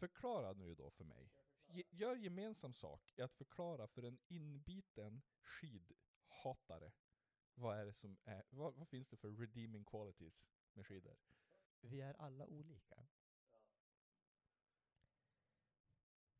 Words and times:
Förklara 0.00 0.52
nu 0.52 0.74
då 0.74 0.90
för 0.90 1.04
mig. 1.04 1.30
Gör 1.90 2.16
gemensam 2.16 2.74
sak 2.74 3.12
i 3.16 3.22
att 3.22 3.34
förklara 3.34 3.88
för 3.88 4.02
en 4.02 4.18
inbiten 4.28 5.22
skidhatare 5.42 6.92
vad 7.60 7.78
är 7.78 7.86
det 7.86 7.92
som 7.92 8.18
är, 8.24 8.42
vad, 8.50 8.74
vad 8.74 8.88
finns 8.88 9.08
det 9.08 9.16
för 9.16 9.30
redeeming 9.30 9.84
qualities 9.84 10.48
med 10.72 10.86
skidor? 10.86 11.16
Vi 11.80 12.00
är 12.00 12.14
alla 12.14 12.46
olika. 12.46 13.06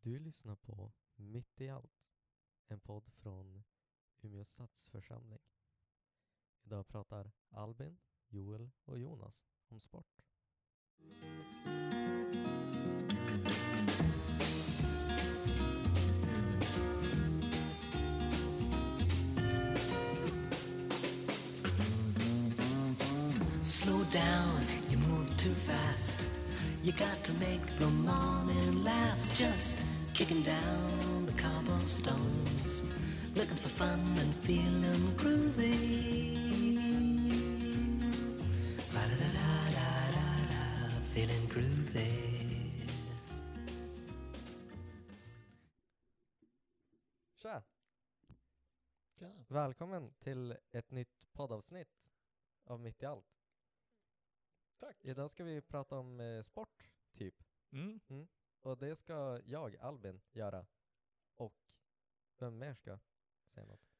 Du 0.00 0.18
lyssnar 0.18 0.56
på 0.56 0.92
Mitt 1.14 1.60
i 1.60 1.68
allt, 1.68 2.12
en 2.66 2.80
podd 2.80 3.12
från 3.12 3.64
Umeå 4.20 4.44
stadsförsamling. 4.44 5.40
Idag 6.62 6.88
pratar 6.88 7.32
Albin, 7.48 7.98
Joel 8.28 8.70
och 8.84 8.98
Jonas 8.98 9.46
om 9.68 9.80
sport. 9.80 10.20
Slow 23.70 24.02
down, 24.10 24.66
you 24.90 24.98
move 24.98 25.36
too 25.36 25.54
fast. 25.54 26.26
You 26.82 26.90
got 26.90 27.22
to 27.22 27.32
make 27.34 27.64
the 27.78 27.86
morning 27.86 28.82
last. 28.82 29.36
Just 29.36 29.86
kicking 30.12 30.42
down 30.42 31.24
the 31.24 31.32
cobblestones, 31.32 32.82
looking 33.36 33.56
for 33.56 33.68
fun 33.68 34.00
and 34.18 34.34
feeling 34.42 35.14
groovy. 35.16 36.00
Feeling 41.12 41.48
groovy. 41.48 42.88
Tja! 47.36 47.62
Välkommen 49.48 50.10
till 50.18 50.56
ett 50.72 50.90
nytt 50.90 51.32
poddavsnitt 51.32 51.88
av 52.64 52.80
Mitt 52.80 53.02
i 53.02 53.06
allt. 53.06 53.39
Tack. 54.80 55.04
Idag 55.04 55.30
ska 55.30 55.44
vi 55.44 55.60
prata 55.60 55.98
om 55.98 56.20
eh, 56.20 56.42
sport, 56.42 56.90
typ. 57.12 57.44
Mm. 57.70 58.28
Och 58.60 58.78
det 58.78 58.96
ska 58.96 59.40
jag, 59.44 59.76
Albin, 59.76 60.20
göra. 60.32 60.66
Och 61.34 61.54
vem 62.38 62.58
mer 62.58 62.74
ska 62.74 62.98
säga 63.46 63.66
något? 63.66 63.90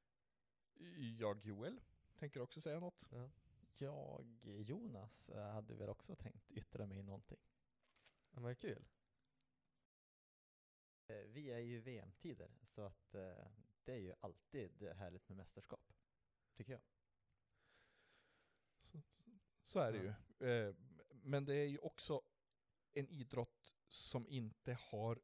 Jag 1.19 1.45
Joel 1.45 1.81
tänker 2.14 2.41
också 2.41 2.61
säga 2.61 2.81
något. 2.81 3.08
Ja. 3.11 3.31
Jag, 3.78 4.27
Jonas, 4.42 5.28
eh, 5.28 5.53
hade 5.53 5.75
väl 5.75 5.89
också 5.89 6.17
tänkt 6.17 6.51
yttra 6.51 6.86
mig 6.86 6.98
i 6.98 7.03
någonting. 7.03 7.41
Men 8.31 8.42
vad 8.42 8.58
kul. 8.58 8.89
Eh, 11.06 11.27
Vi 11.27 11.51
är 11.51 11.58
ju 11.58 11.77
i 11.77 11.81
VM-tider, 11.81 12.51
så 12.64 12.83
att 12.83 13.14
eh, 13.14 13.47
det 13.84 13.92
är 13.92 13.98
ju 13.98 14.14
alltid 14.20 14.83
härligt 14.83 15.28
med 15.28 15.36
mästerskap, 15.36 15.92
tycker 16.55 16.73
jag. 16.73 16.83
Så 18.83 19.03
är 19.78 19.92
det 19.92 19.98
ju. 19.98 20.48
Eh, 20.48 20.74
men 21.22 21.44
det 21.44 21.54
är 21.54 21.66
ju 21.66 21.78
också 21.78 22.22
en 22.92 23.08
idrott 23.08 23.74
som 23.88 24.27
inte 24.28 24.78
har 24.80 25.20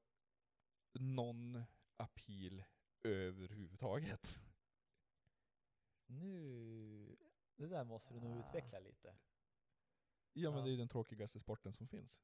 någon 0.92 1.62
appeal 1.97 2.64
överhuvudtaget. 3.03 4.42
Nu, 6.06 7.16
det 7.56 7.66
där 7.66 7.84
måste 7.84 8.14
du 8.14 8.20
nog 8.20 8.36
Ah. 8.36 8.48
utveckla 8.48 8.78
lite. 8.80 9.16
Ja 10.33 10.50
men 10.50 10.58
Ja. 10.58 10.64
det 10.64 10.70
är 10.70 10.72
ju 10.72 10.77
den 10.77 10.88
tråkigaste 10.88 11.41
sporten 11.41 11.72
som 11.72 11.88
finns. 11.88 12.20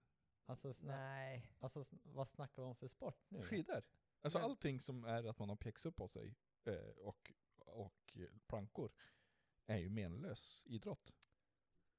Alltså, 0.47 0.75
Nej. 0.83 1.57
alltså 1.59 1.85
vad 2.03 2.29
snackar 2.29 2.63
vi 2.63 2.69
om 2.69 2.77
för 2.77 2.89
sport 2.89 3.25
nu? 3.31 3.43
Skidor. 3.43 3.83
Alltså 4.21 4.39
Men- 4.39 4.45
allting 4.45 4.81
som 4.81 5.05
är 5.05 5.25
att 5.25 5.39
man 5.39 5.49
har 5.49 5.57
pjäxor 5.57 5.91
på 5.91 6.09
sig 6.09 6.35
eh, 6.65 6.89
och, 6.97 7.33
och 7.57 8.17
plankor 8.47 8.93
är 9.67 9.77
ju 9.77 9.89
menlös 9.91 10.63
idrott. 10.67 11.22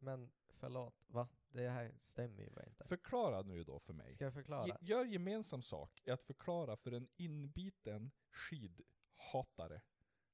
Men 0.04 0.32
förlåt, 0.50 1.06
va? 1.08 1.28
Det 1.52 1.70
här 1.70 1.94
stämmer 2.00 2.44
ju 2.44 2.50
bara 2.50 2.66
inte. 2.66 2.86
Förklara 2.88 3.42
nu 3.42 3.64
då 3.64 3.80
för 3.80 3.94
mig. 3.94 4.14
Ska 4.14 4.24
jag 4.24 4.34
förklara? 4.34 4.68
Ge- 4.68 4.78
Gör 4.82 5.06
gemensam 5.06 5.62
sak 5.62 6.02
i 6.06 6.12
att 6.12 6.24
förklara 6.24 6.76
för 6.78 6.92
en 6.92 7.08
inbiten 7.16 8.12
skidhatare 8.30 9.82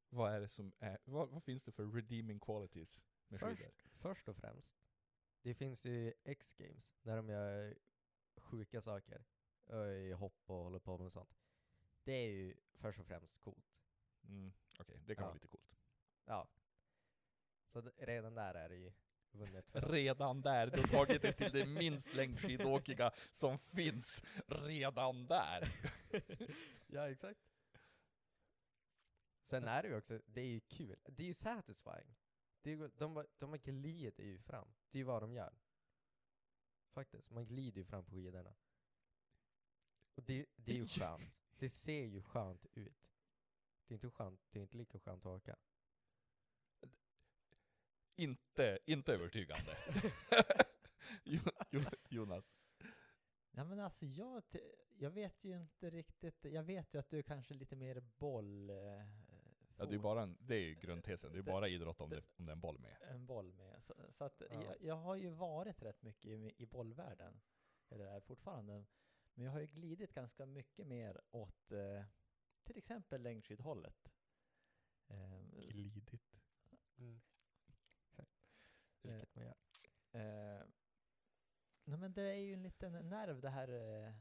vad 0.09 0.31
är 0.33 0.39
det 0.39 0.47
som 0.49 0.73
är, 0.79 0.99
vad, 1.03 1.29
vad 1.29 1.43
finns 1.43 1.63
det 1.63 1.71
för 1.71 1.85
redeeming 1.91 2.39
qualities 2.39 3.05
med 3.27 3.39
Först- 3.39 3.57
skidor? 3.57 3.71
Först 4.01 4.27
och 4.29 4.35
främst, 4.35 4.75
det 5.41 5.53
finns 5.53 5.85
ju 5.85 6.13
X-games 6.23 6.95
där 7.01 7.15
de 7.17 7.29
gör 7.29 7.77
sjuka 8.37 8.81
saker 8.81 9.25
ö, 9.67 9.91
i 9.91 10.11
hopp 10.11 10.41
och 10.45 10.55
håller 10.63 10.79
på 10.79 10.97
med 10.97 11.11
sånt. 11.11 11.37
Det 12.03 12.11
är 12.13 12.29
ju 12.29 12.55
först 12.75 12.99
och 12.99 13.05
främst 13.05 13.39
coolt. 13.39 13.79
Mm, 14.23 14.53
Okej, 14.79 15.01
det 15.05 15.15
kan 15.15 15.21
Ja. 15.23 15.27
vara 15.27 15.33
lite 15.33 15.47
coolt. 15.47 15.75
Ja. 16.25 16.47
Så 17.67 17.81
d- 17.81 17.91
redan 17.97 18.33
där 18.35 18.53
är 18.53 18.69
det 18.69 18.75
ju 18.75 18.91
vunnet 19.31 19.69
för 19.69 19.85
oss. 19.85 19.91
Redan 19.91 20.41
där, 20.41 20.67
du 20.67 20.81
har 20.81 20.87
tagit 20.87 21.21
det 21.21 21.33
till 21.33 21.51
det 21.51 21.65
minst 21.65 22.13
längdskidåkiga 22.13 23.11
som 23.31 23.59
finns. 23.59 24.23
Redan 24.47 25.27
där. 25.27 25.71
ja, 26.87 27.09
exakt. 27.09 27.39
Sen 29.43 29.63
är 29.67 29.81
det 29.83 29.89
ju 29.89 29.97
också, 29.97 30.21
det 30.25 30.41
är 30.41 30.45
ju 30.47 30.59
kul. 30.59 30.99
Det 31.05 31.23
är 31.23 31.27
ju 31.27 31.33
satisfying. 31.33 32.15
Det 32.61 32.71
är, 32.71 32.75
ju- 32.77 32.91
de, 32.97 33.25
de 33.37 33.57
glider 33.57 34.23
ju 34.23 34.39
fram. 34.39 34.73
Det 34.91 34.97
är 34.97 34.99
ju 34.99 35.05
vad 35.05 35.21
de 35.23 35.33
gör. 35.33 35.53
Faktiskt, 36.93 37.31
man 37.31 37.45
glider 37.45 37.77
ju 37.77 37.85
fram 37.85 38.05
på 38.05 38.11
skidorna. 38.11 38.55
Och 40.15 40.23
det, 40.23 40.45
det 40.55 40.71
är 40.71 40.75
ju 40.75 40.87
skönt. 40.87 41.33
Det 41.57 41.69
ser 41.69 42.05
ju 42.05 42.21
skönt 42.23 42.65
ut. 42.73 43.09
Det 43.87 43.93
är 43.93 43.95
inte 43.95 44.09
skönt, 44.09 44.41
det 44.51 44.59
är 44.59 44.63
inte 44.63 44.77
lika 44.77 44.99
skönt 44.99 45.25
att 45.25 45.31
åka. 45.41 45.55
Inte, 48.23 48.79
inte 48.85 49.13
övertygande. 49.13 49.77
Jo- 51.23 51.39
Jo- 51.71 51.81
Jonas. 52.09 52.57
Ja 53.51 53.63
men 53.63 53.79
alltså 53.79 54.05
jag, 54.05 54.43
jag 54.97 55.09
vet 55.09 55.43
ju 55.43 55.57
inte 55.57 55.89
riktigt, 55.89 56.43
jag 56.45 56.63
vet 56.63 56.93
ju 56.93 56.99
att 56.99 57.09
du 57.09 57.17
är 57.17 57.21
kanske 57.23 57.53
lite 57.53 57.75
mer 57.75 57.99
boll... 57.99 58.69
Eh, 58.69 58.75
Ja, 59.81 59.85
det 59.85 59.95
är 59.95 59.99
bara 59.99 60.21
en, 60.23 60.37
det 60.39 60.55
är 60.55 60.61
ju 60.61 60.75
grundtesen, 60.75 61.31
det 61.33 61.39
är 61.39 61.43
bara 61.43 61.67
idrott 61.67 62.01
om 62.01 62.09
det, 62.09 62.23
om 62.37 62.45
det 62.45 62.51
är 62.51 62.53
en 62.53 62.59
boll 62.61 62.79
med. 62.79 62.97
en 63.01 63.25
boll 63.25 63.53
med. 63.53 63.83
Så, 63.83 63.93
så 64.11 64.23
att 64.23 64.41
Ja. 64.49 64.63
jag, 64.63 64.75
jag 64.81 64.95
har 64.95 65.15
ju 65.15 65.29
varit 65.29 65.81
rätt 65.81 66.01
mycket 66.01 66.31
i, 66.31 66.53
i 66.57 66.65
bollvärlden, 66.65 67.41
eller 67.89 68.05
är 68.05 68.19
fortfarande. 68.19 68.85
Men 69.33 69.45
jag 69.45 69.51
har 69.51 69.59
ju 69.59 69.67
glidit 69.67 70.13
ganska 70.13 70.45
mycket 70.45 70.87
mer 70.87 71.21
åt 71.31 71.71
eh, 71.71 72.03
till 72.63 72.77
exempel 72.77 73.21
längdskidhållet. 73.21 74.11
Eh, 75.07 75.67
Glidit. 75.69 76.11
Gör. 76.95 77.19
Eh, 80.11 80.61
nej 81.83 81.99
men 81.99 82.13
det 82.13 82.21
är 82.21 82.33
ju 82.33 82.53
en 82.53 82.63
liten 82.63 82.93
nerv 82.93 83.41
det 83.41 83.49
här 83.49 83.67
eh, 83.67 84.13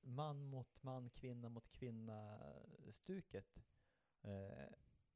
man 0.00 0.44
mot 0.44 0.82
man, 0.82 1.10
kvinna 1.10 1.48
mot 1.48 1.68
kvinna 1.68 2.52
stuket. 2.90 3.64
Eh, 4.22 4.68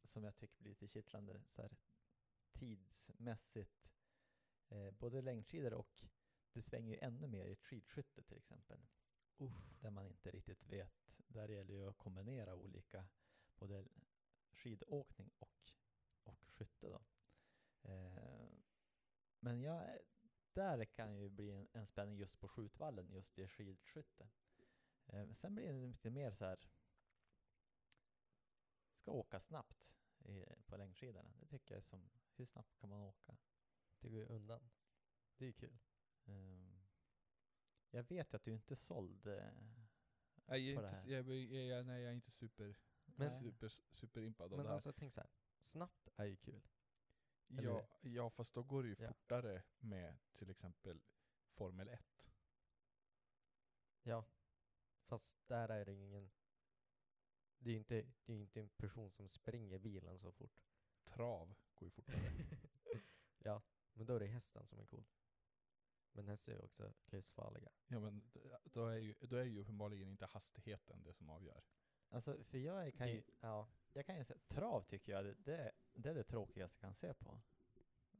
som 0.04 0.24
jag 0.24 0.36
tycker 0.36 0.58
blir 0.58 0.70
lite 0.70 0.88
kittlande 0.88 1.40
så 1.48 1.62
här, 1.62 1.76
tidsmässigt. 2.52 3.90
Eh, 4.68 4.90
både 4.90 5.22
längdskidor 5.22 5.72
och 5.72 6.02
det 6.52 6.62
svänger 6.62 6.92
ju 6.92 6.98
ännu 7.00 7.26
mer 7.26 7.46
i 7.46 7.56
skidskytte 7.56 8.22
till 8.22 8.36
exempel. 8.36 8.86
Där 9.80 9.90
man 9.90 10.06
inte 10.06 10.30
riktigt 10.30 10.62
vet. 10.62 11.12
Där 11.28 11.48
gäller 11.48 11.74
ju 11.74 11.88
att 11.88 11.98
kombinera 11.98 12.54
olika, 12.54 13.08
både 13.58 13.84
skidåkning 14.52 15.30
och, 15.38 15.72
och 16.22 16.44
skytte 16.48 16.88
då. 16.88 17.02
Eh, 17.82 18.47
men 19.40 19.60
jag, 19.62 19.98
där 20.52 20.84
kan 20.84 21.16
ju 21.18 21.28
bli 21.28 21.50
en, 21.50 21.68
en 21.72 21.86
spänning 21.86 22.16
just 22.16 22.40
på 22.40 22.48
skjutvallen, 22.48 23.10
just 23.12 23.38
i 23.38 23.48
skidskytte. 23.48 24.28
Eh, 25.06 25.32
sen 25.32 25.54
blir 25.54 25.72
det 25.72 25.86
lite 25.86 26.10
mer 26.10 26.32
så 26.32 26.44
här, 26.44 26.58
ska 28.94 29.10
åka 29.10 29.40
snabbt 29.40 29.94
i, 30.18 30.44
på 30.66 30.76
längdskidorna. 30.76 31.32
Det 31.40 31.46
tycker 31.46 31.74
jag 31.74 31.78
är 31.78 31.82
som, 31.86 32.10
hur 32.36 32.46
snabbt 32.46 32.76
kan 32.76 32.88
man 32.90 33.00
åka? 33.00 33.36
Det 34.00 34.08
går 34.08 34.20
ju 34.20 34.26
undan. 34.26 34.70
Det 35.36 35.44
är 35.44 35.46
ju 35.46 35.52
kul. 35.52 35.78
Ehm, 36.24 36.82
jag 37.90 38.02
vet 38.02 38.34
att 38.34 38.42
du 38.42 38.52
inte 38.52 38.74
är 38.74 38.76
såld 38.76 39.26
eh, 39.26 39.52
Nej, 40.46 40.70
jag 40.70 40.76
på 40.76 40.82
är 40.86 40.90
det 40.90 40.98
inte, 40.98 41.00
här. 41.00 41.08
jag, 41.08 41.28
jag, 41.34 41.66
jag, 41.66 41.86
nej, 41.86 42.02
jag 42.02 42.10
är 42.10 42.14
inte 42.14 42.30
super, 42.30 42.76
Men- 43.04 43.30
super, 43.30 43.68
superimpad 43.90 44.44
av 44.52 44.58
Men 44.58 44.64
det 44.64 44.68
här. 44.68 44.74
alltså 44.74 44.92
tänk 44.92 45.12
så 45.14 45.20
här. 45.20 45.30
snabbt 45.60 46.08
är 46.16 46.24
ju 46.24 46.36
kul. 46.36 46.68
Ja, 47.48 47.88
ja, 48.00 48.30
fast 48.30 48.54
då 48.54 48.62
går 48.62 48.82
det 48.82 48.88
ju 48.88 48.96
Ja. 48.98 49.08
fortare 49.08 49.62
med 49.78 50.18
till 50.34 50.50
exempel 50.50 51.00
Formel 51.50 51.88
1. 51.88 52.24
Ja. 54.02 54.24
Fast 55.06 55.36
där 55.48 55.68
är 55.68 55.84
det 55.84 55.94
ingen... 55.94 56.30
Det 57.58 57.70
är 57.70 57.72
ju 57.72 57.78
inte, 57.78 57.94
det 58.24 58.32
är 58.32 58.36
ju 58.36 58.42
inte 58.42 58.60
en 58.60 58.68
person 58.68 59.10
som 59.10 59.28
springer 59.28 59.78
bilen 59.78 60.18
så 60.18 60.32
fort. 60.32 60.60
Trav 61.04 61.54
går 61.74 61.86
ju 61.86 61.90
fortare. 61.90 62.32
ja, 63.38 63.62
men 63.92 64.06
då 64.06 64.14
är 64.14 64.20
det 64.20 64.26
hästen 64.26 64.66
som 64.66 64.78
är 64.80 64.86
cool. 64.86 65.04
Men 66.12 66.28
hästar 66.28 66.52
är 66.52 66.56
ju 66.56 66.62
också 66.62 66.92
livsfarliga. 67.04 67.70
Ja 67.86 68.00
men 68.00 68.30
då 68.64 68.86
är 68.86 68.96
ju, 68.98 69.14
då 69.20 69.36
är 69.36 69.44
ju 69.44 69.60
uppenbarligen 69.60 70.08
inte 70.08 70.26
hastigheten 70.26 71.02
det 71.02 71.12
som 71.14 71.30
avgör. 71.30 71.62
Alltså, 72.08 72.44
för 72.44 72.58
jag 72.58 72.94
kan 72.94 73.08
ju, 73.10 73.20
Det- 73.20 73.32
ja. 73.40 73.68
Jag 73.98 74.06
kan 74.06 74.16
ju 74.18 74.24
säga, 74.24 74.38
trav 74.48 74.82
tycker 74.82 75.12
jag, 75.12 75.24
det, 75.24 75.34
det, 75.38 75.56
är- 76.10 76.14
det 76.14 76.24
tråkigaste 76.24 76.76
jag 76.80 76.88
kan 76.88 76.94
se 76.94 77.14
på. 77.14 77.40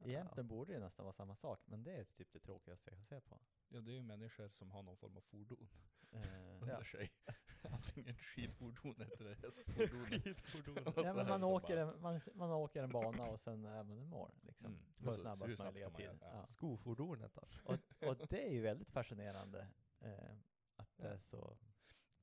Egentligen 0.05 0.47
borde 0.47 0.73
det 0.73 0.79
nästan 0.79 1.05
vara 1.05 1.13
samma 1.13 1.35
sak, 1.35 1.61
men 1.65 1.83
det 1.83 1.91
är 1.95 2.03
typ 2.03 2.31
det 2.31 2.39
tråkigaste 2.39 2.89
jag 2.89 2.97
kan 2.97 3.05
se 3.05 3.21
på. 3.21 3.39
Ja 3.69 3.81
det 3.81 3.91
är 3.91 3.95
ju 3.95 4.01
människor 4.01 4.49
som 4.49 4.71
har 4.71 4.83
någon 4.83 4.97
form 4.97 5.17
av 5.17 5.21
fordon 5.21 5.69
Eh, 6.11 6.21
under 6.61 6.83
sig. 6.83 7.11
Antingen 7.63 8.15
skidfordonet 8.15 9.19
eller 9.19 9.35
hästfordonet. 9.43 10.23
Skidfordonet. 10.23 10.93
Ja, 10.97 11.13
men 11.13 11.27
man 11.27 11.43
åker, 11.43 11.75
bara- 11.85 11.93
en, 11.95 12.01
man, 12.01 12.21
man 12.33 12.51
åker 12.51 12.83
en 12.83 12.89
bana 12.91 13.23
och 13.23 13.39
sen 13.39 13.65
är 13.65 13.83
man 13.83 13.97
i 13.99 14.05
mål. 14.05 14.31
Liksom. 14.41 14.65
Mm. 14.65 14.79
På 15.03 15.13
snabbast 15.13 15.59
möjliga 15.63 15.89
tid. 15.89 16.05
Ja. 16.21 16.29
Ja. 16.33 16.45
Skofordonet 16.45 17.33
då? 17.33 17.41
Och, 17.63 18.07
och 18.09 18.27
det 18.29 18.47
är 18.47 18.51
ju 18.51 18.61
väldigt 18.61 18.91
fascinerande 18.91 19.67
eh, 19.99 20.35
att 20.75 20.97
det 20.97 21.07
är 21.07 21.17
så. 21.19 21.57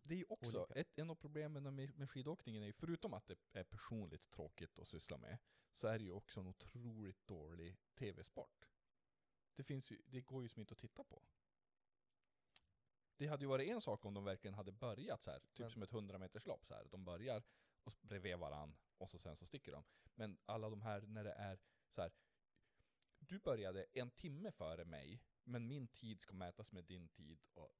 Det 0.06 0.14
är 0.14 0.18
ju 0.18 0.24
också, 0.28 0.58
Olika. 0.62 0.80
ett, 0.80 0.98
en 0.98 1.10
av 1.10 1.14
problemen 1.14 1.74
med, 1.74 1.98
med 1.98 2.10
skidåkningen 2.10 2.62
är 2.62 2.66
ju, 2.66 2.72
förutom 2.72 3.14
att 3.14 3.26
det 3.26 3.38
är 3.52 3.64
personligt 3.64 4.30
tråkigt 4.30 4.78
att 4.78 4.88
syssla 4.88 5.18
med, 5.18 5.38
så 5.72 5.86
är 5.86 5.98
det 5.98 6.04
ju 6.04 6.12
också 6.12 6.40
en 6.40 6.46
otroligt 6.46 7.26
dålig 7.26 7.76
tv-sport. 7.94 8.68
Det 9.54 9.64
finns 9.64 9.90
ju, 9.90 10.02
det 10.06 10.20
går 10.20 10.42
ju 10.42 10.48
som 10.48 10.60
inte 10.60 10.72
att 10.72 10.78
titta 10.78 11.04
på. 11.04 11.22
Det 13.16 13.26
hade 13.26 13.44
ju 13.44 13.48
varit 13.48 13.68
en 13.68 13.80
sak 13.80 14.04
om 14.04 14.14
de 14.14 14.24
verkligen 14.24 14.54
hade 14.54 14.72
börjat 14.72 15.22
så 15.22 15.30
här, 15.30 15.38
typ 15.40 15.58
Men- 15.58 15.70
som 15.70 15.82
ett 15.82 15.92
100 15.92 16.18
meterslopp 16.18 16.66
så 16.66 16.74
här. 16.74 16.84
De 16.90 17.04
börjar 17.04 17.42
och 17.84 17.94
bredvid 18.00 18.38
varann 18.38 18.76
och 18.98 19.10
så 19.10 19.18
sen 19.18 19.36
så 19.36 19.46
sticker 19.46 19.72
de. 19.72 19.84
Men 20.14 20.38
alla 20.44 20.70
de 20.70 20.80
här 20.82 21.00
när 21.00 21.24
det 21.24 21.32
är 21.32 21.58
så 21.88 22.02
här. 22.02 22.12
Du 23.18 23.38
började 23.38 23.84
en 23.92 24.10
timme 24.10 24.52
före 24.52 24.84
mig, 24.84 25.22
men 25.44 25.66
min 25.68 25.88
tid 25.88 26.20
ska 26.20 26.34
mätas 26.34 26.72
med 26.72 26.84
din 26.84 27.08
tid. 27.08 27.38
Och 27.52 27.72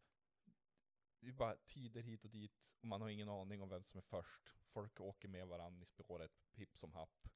det 1.21 1.29
är 1.29 1.33
bara 1.33 1.57
tider 1.57 2.03
hit 2.03 2.25
och 2.25 2.31
dit, 2.31 2.77
och 2.81 2.85
man 2.85 3.01
har 3.01 3.09
ingen 3.09 3.29
aning 3.29 3.63
om 3.63 3.69
vem 3.69 3.83
som 3.83 3.99
är 3.99 4.03
först. 4.03 4.49
Folk 4.61 5.01
åker 5.01 5.29
med 5.29 5.47
varandra 5.49 5.83
i 5.83 5.87
spåret, 5.87 6.33
hipp 6.53 6.79
som 6.79 6.93
happ. 6.93 7.29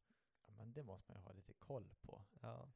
Ja, 0.46 0.52
men 0.64 0.72
det 0.72 0.82
måste 0.82 1.12
man 1.12 1.20
ju 1.20 1.24
ha 1.24 1.32
lite 1.32 1.54
koll 1.54 1.94
på. 2.00 2.24
Ja. 2.40 2.72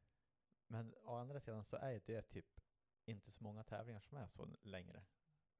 Men 0.66 0.94
å 1.02 1.14
andra 1.14 1.40
sidan 1.40 1.64
så 1.64 1.76
är 1.76 2.00
det 2.06 2.22
typ 2.22 2.60
inte 3.04 3.30
så 3.32 3.42
många 3.42 3.64
tävlingar 3.64 4.00
som 4.00 4.18
är 4.18 4.26
så 4.26 4.48
längre. 4.62 5.04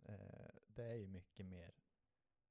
Eh, 0.02 0.54
det 0.66 0.84
är 0.84 0.94
ju 0.94 1.06
mycket 1.06 1.46
mer 1.46 1.72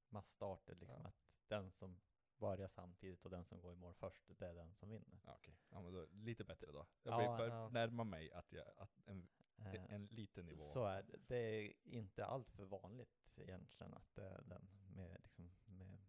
massstarter, 0.10 0.76
liksom 0.76 1.02
Ja. 1.02 1.08
att 1.08 1.24
den 1.48 1.72
som 1.72 2.02
börjar 2.38 2.68
samtidigt 2.68 3.26
och 3.26 3.32
den 3.32 3.46
som 3.46 3.62
går 3.62 3.74
i 3.74 3.76
mål 3.76 3.94
först, 3.94 4.24
det 4.40 4.46
är 4.48 4.54
den 4.54 4.74
som 4.76 4.90
vinner. 4.90 5.20
Ja, 5.26 5.36
okej. 5.36 5.58
Ja, 5.70 5.82
men 5.82 5.94
då, 5.94 6.06
lite 6.12 6.44
bättre 6.44 6.72
då. 6.72 6.86
Jag 7.04 7.14
Ja, 7.14 7.18
börjar 7.18 7.38
bör 7.38 7.48
ja. 7.48 7.70
närma 7.70 8.04
mig 8.04 8.32
att, 8.32 8.52
jag, 8.52 8.66
att 8.78 9.00
en, 9.06 9.28
Eh, 9.58 9.94
en 9.94 10.06
liten 10.08 10.46
nivå. 10.46 10.64
Så 10.64 10.86
är 10.86 11.04
det. 11.04 11.18
Det 11.28 11.38
är 11.38 11.74
inte 11.84 12.26
allt 12.26 12.52
för 12.52 12.66
vanligt 12.66 13.32
egentligen 13.36 13.94
att 13.94 14.16
det 14.16 14.26
är 14.30 14.42
den 14.42 14.70
med 14.96 15.18
liksom 15.24 15.52
med, 15.66 16.00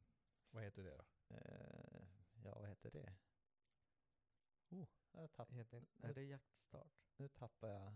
Vad 0.51 0.63
heter 0.63 0.83
det 0.83 0.91
då? 0.97 1.05
eh, 1.35 2.05
ja 2.45 2.55
vad 2.55 2.69
heter 2.69 2.91
det? 2.91 3.15
Oh, 4.71 4.87
jag 5.13 5.33
tapp, 5.33 5.53
Heter 5.53 5.85
Är 6.03 6.15
det 6.15 6.23
jaktstart? 6.23 6.93
nu 7.17 7.29
tappar 7.29 7.69
jag. 7.69 7.93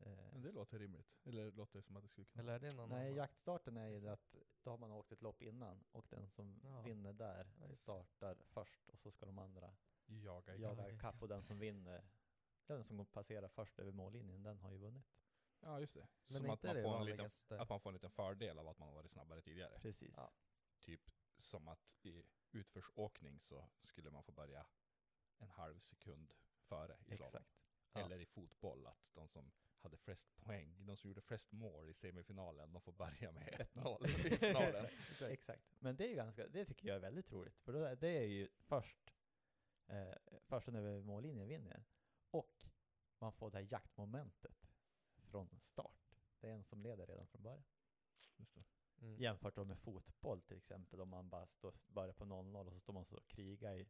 Eh, 0.00 0.32
Men 0.32 0.42
det 0.42 0.52
låter 0.52 0.78
rimligt. 0.78 1.18
Eller 1.24 1.52
låter 1.52 1.80
som 1.80 1.96
att 1.96 2.02
det 2.02 2.08
skulle 2.08 2.24
kunna 2.26 2.42
Eller 2.42 2.52
är 2.54 2.58
det 2.58 2.76
någon 2.76 2.88
Nej, 2.88 3.00
annan? 3.06 3.14
jaktstarten 3.16 3.76
är 3.76 3.88
ju 3.88 4.08
att 4.08 4.34
då 4.62 4.70
har 4.70 4.78
man 4.78 4.92
åkt 4.92 5.12
ett 5.12 5.22
lopp 5.22 5.42
innan 5.42 5.84
och 5.92 6.06
den 6.10 6.28
som 6.30 6.60
Ja. 6.64 6.82
vinner 6.82 7.12
där 7.12 7.74
startar 7.74 8.36
först 8.44 8.88
och 8.88 8.98
så 8.98 9.10
ska 9.10 9.26
de 9.26 9.38
andra 9.38 9.76
jaga 10.06 10.54
i 10.54 10.60
jaga 10.60 10.90
ikapp 10.90 11.22
och 11.22 11.28
den 11.28 11.42
som 11.42 11.58
vinner, 11.58 12.04
den 12.66 12.84
som 12.84 13.06
passerar 13.06 13.48
först 13.48 13.78
över 13.78 13.92
mållinjen, 13.92 14.42
den 14.42 14.58
har 14.58 14.70
ju 14.70 14.78
vunnit. 14.78 15.06
Ja, 15.60 15.80
just 15.80 15.94
det. 15.94 16.08
Men 16.26 16.40
som 16.40 16.50
att 16.50 16.62
man, 16.62 16.76
det 16.76 16.82
får 16.82 16.98
en 16.98 17.04
liten, 17.06 17.30
att 17.48 17.68
man 17.68 17.80
får 17.80 17.90
en 17.90 17.94
liten 17.94 18.10
fördel 18.10 18.58
av 18.58 18.68
att 18.68 18.78
man 18.78 18.88
har 18.88 18.94
varit 18.94 19.10
snabbare 19.10 19.40
tidigare. 19.42 19.78
Precis. 19.80 20.14
Ja. 20.16 20.32
Typ 20.80 21.10
som 21.36 21.68
att 21.68 21.94
i 22.02 22.22
utförsåkning 22.52 23.40
så 23.40 23.68
skulle 23.82 24.10
man 24.10 24.22
få 24.22 24.32
börja 24.32 24.66
en 25.38 25.48
halv 25.50 25.80
sekund 25.80 26.32
före 26.60 26.96
i 27.06 27.16
slalom. 27.16 27.26
Exakt. 27.36 27.54
Ja. 27.92 28.00
Eller 28.00 28.18
i 28.20 28.26
fotboll, 28.26 28.86
att 28.86 29.07
de 29.28 29.32
som 29.32 29.50
hade 29.78 29.96
flest 29.96 30.36
poäng, 30.36 30.86
de 30.86 30.96
som 30.96 31.08
gjorde 31.08 31.20
flest 31.20 31.52
mål 31.52 31.88
i 31.90 31.94
semifinalen, 31.94 32.72
de 32.72 32.80
får 32.82 32.92
börja 32.92 33.32
med 33.32 33.66
1-0 33.74 34.06
i 34.32 34.36
finalen. 34.38 34.68
Exakt. 35.10 35.22
Exakt. 35.22 35.62
Men 35.78 35.96
det 35.96 36.04
är 36.04 36.08
ju 36.08 36.14
ganska, 36.14 36.48
det 36.48 36.64
tycker 36.64 36.88
jag 36.88 36.96
är 36.96 37.00
väldigt 37.00 37.32
roligt. 37.32 37.58
För 37.58 37.72
då, 37.72 37.78
är- 37.84 37.96
det 37.96 38.08
är 38.08 38.24
ju 38.26 38.48
först, 38.58 39.14
eh, 39.86 40.14
försten 40.42 40.74
över 40.74 41.02
mållinjen 41.02 41.48
vinner. 41.48 41.84
Och 42.30 42.64
man 43.18 43.32
får 43.32 43.50
det 43.50 43.58
här 43.58 43.66
jaktmomentet 43.70 44.70
från 45.16 45.48
start. 45.60 46.14
Det 46.40 46.48
är 46.48 46.52
en 46.54 46.64
som 46.64 46.82
leder 46.82 47.06
redan 47.06 47.26
från 47.26 47.42
början. 47.42 47.64
Just 48.36 48.54
det. 48.54 48.64
Mm. 49.00 49.16
Jämfört 49.20 49.54
då 49.54 49.64
med 49.64 49.78
fotboll 49.78 50.42
till 50.42 50.56
exempel, 50.56 51.00
om 51.00 51.08
man 51.08 51.28
bara 51.28 51.46
står, 51.46 51.74
börjar 51.86 52.12
på 52.12 52.24
0-0 52.24 52.66
och 52.66 52.72
så 52.72 52.80
står 52.80 52.92
man 52.92 53.04
så 53.04 53.16
och 53.16 53.26
krigar 53.28 53.74
i 53.76 53.88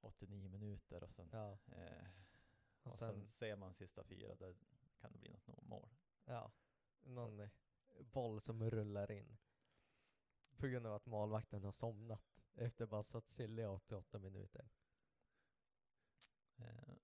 89 0.00 0.48
minuter 0.48 1.02
och 1.02 1.10
sen, 1.12 1.28
Ja. 1.32 1.58
eh, 1.66 2.06
Och 2.82 2.92
och 2.92 2.98
sen, 2.98 3.12
sen, 3.20 3.28
ser 3.30 3.56
man 3.56 3.74
sista 3.74 4.04
fyra, 4.04 4.34
då 4.34 4.54
kan 5.00 5.12
det 5.12 5.18
bli 5.18 5.30
något 5.30 5.46
nå- 5.46 5.60
mål. 5.62 5.88
ja. 6.24 6.52
Någon 7.02 7.40
eh, 7.40 7.48
boll 7.98 8.40
som 8.40 8.70
rullar 8.70 9.10
in. 9.12 9.36
På 10.56 10.66
grund 10.66 10.86
av 10.86 10.94
att 10.94 11.06
målvakten 11.06 11.64
har 11.64 11.72
somnat 11.72 12.40
efter 12.54 12.86
bara 12.86 13.02
stått 13.02 13.26
still 13.26 13.58
i 13.58 13.64
88 13.66 14.18
minuter. 14.18 14.68
Eh, 16.56 16.94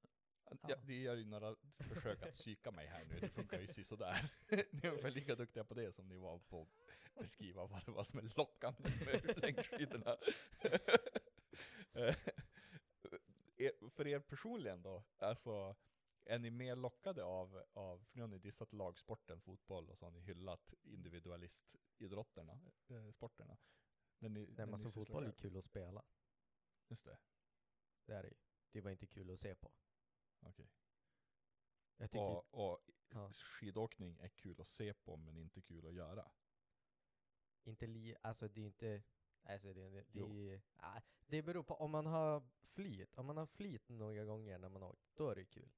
Ja, 0.68 0.76
det 0.82 0.94
gör 0.94 1.14
ju 1.16 1.24
några 1.24 1.56
försök 1.78 2.22
att 2.22 2.32
psyka 2.32 2.70
mig 2.70 2.86
här 2.86 3.04
nu, 3.04 3.18
det 3.20 3.28
funkar 3.28 3.60
ju 3.60 3.66
sådär. 3.66 4.32
Ni 4.50 4.80
är 4.82 4.90
ungefär 4.90 5.10
lika 5.10 5.34
duktiga 5.34 5.64
på 5.64 5.74
det 5.74 5.92
som 5.92 6.08
ni 6.08 6.16
var 6.18 6.38
på 6.38 6.62
att 6.62 7.22
beskriva 7.22 7.66
vad 7.66 7.84
det 7.84 7.90
var 7.90 8.04
som 8.04 8.18
är 8.18 8.36
lockande 8.36 8.90
med 9.04 9.38
längdskidorna. 9.42 10.16
Eh, 11.92 12.14
er- 13.56 13.88
För 13.90 14.06
er 14.06 14.20
personligen 14.36 14.82
då, 14.82 15.04
alltså 15.18 15.76
är 16.24 16.38
ni 16.38 16.50
mer 16.50 16.76
lockade 16.76 17.24
av, 17.24 17.64
av 17.72 18.04
för 18.04 18.16
nu 18.16 18.22
har 18.22 18.28
ni 18.28 18.38
dissat 18.38 18.72
lagsporten 18.72 19.40
fotboll 19.40 19.90
och 19.90 19.98
så 19.98 20.06
har 20.06 20.10
ni 20.10 20.20
hyllat 20.20 20.74
individualistidrotterna, 20.82 22.60
eh, 22.88 23.10
sporterna. 23.10 23.58
När 24.18 24.28
ni, 24.28 24.46
Nej 24.56 24.66
när 24.66 24.66
men 24.66 24.78
som 24.78 24.92
sysslar 24.92 25.04
fotboll 25.04 25.24
är 25.24 25.32
kul 25.32 25.56
att 25.56 25.64
spela. 25.64 26.04
Just 26.88 27.04
det, 27.04 27.18
Det 28.06 28.12
är 28.12 28.22
det 28.22 28.28
ju. 28.28 28.34
Det 28.72 28.80
var 28.80 28.90
inte 28.90 29.06
kul 29.06 29.30
att 29.30 29.40
se 29.40 29.54
på. 29.54 29.72
okej. 30.40 30.70
Jag 31.96 32.10
tycker 32.10 32.20
Och, 32.22 32.70
och 32.70 32.80
ja, 33.08 33.32
skidåkning 33.32 34.18
är 34.18 34.28
kul 34.28 34.60
att 34.60 34.68
se 34.68 34.94
på 34.94 35.16
men 35.16 35.36
inte 35.36 35.62
kul 35.62 35.86
att 35.86 35.94
göra. 35.94 36.32
inte 37.64 37.86
li, 37.86 38.16
alltså 38.22 38.48
det 38.48 38.60
är 38.60 38.66
inte, 38.66 39.02
alltså 39.52 39.72
det, 39.72 39.90
det, 39.90 40.04
det, 40.12 40.60
är 40.78 41.02
det 41.26 41.42
beror 41.42 41.62
på 41.62 41.74
om 41.74 41.90
man 41.90 42.06
har 42.06 42.42
flyt. 42.62 43.14
Om 43.14 43.26
man 43.26 43.36
har 43.36 43.46
flyt 43.46 43.88
några 43.88 44.24
gånger 44.24 44.58
när 44.58 44.68
man 44.68 44.82
har 44.82 44.88
åkt, 44.88 45.16
då 45.16 45.30
är 45.30 45.34
det 45.34 45.44
kul. 45.44 45.72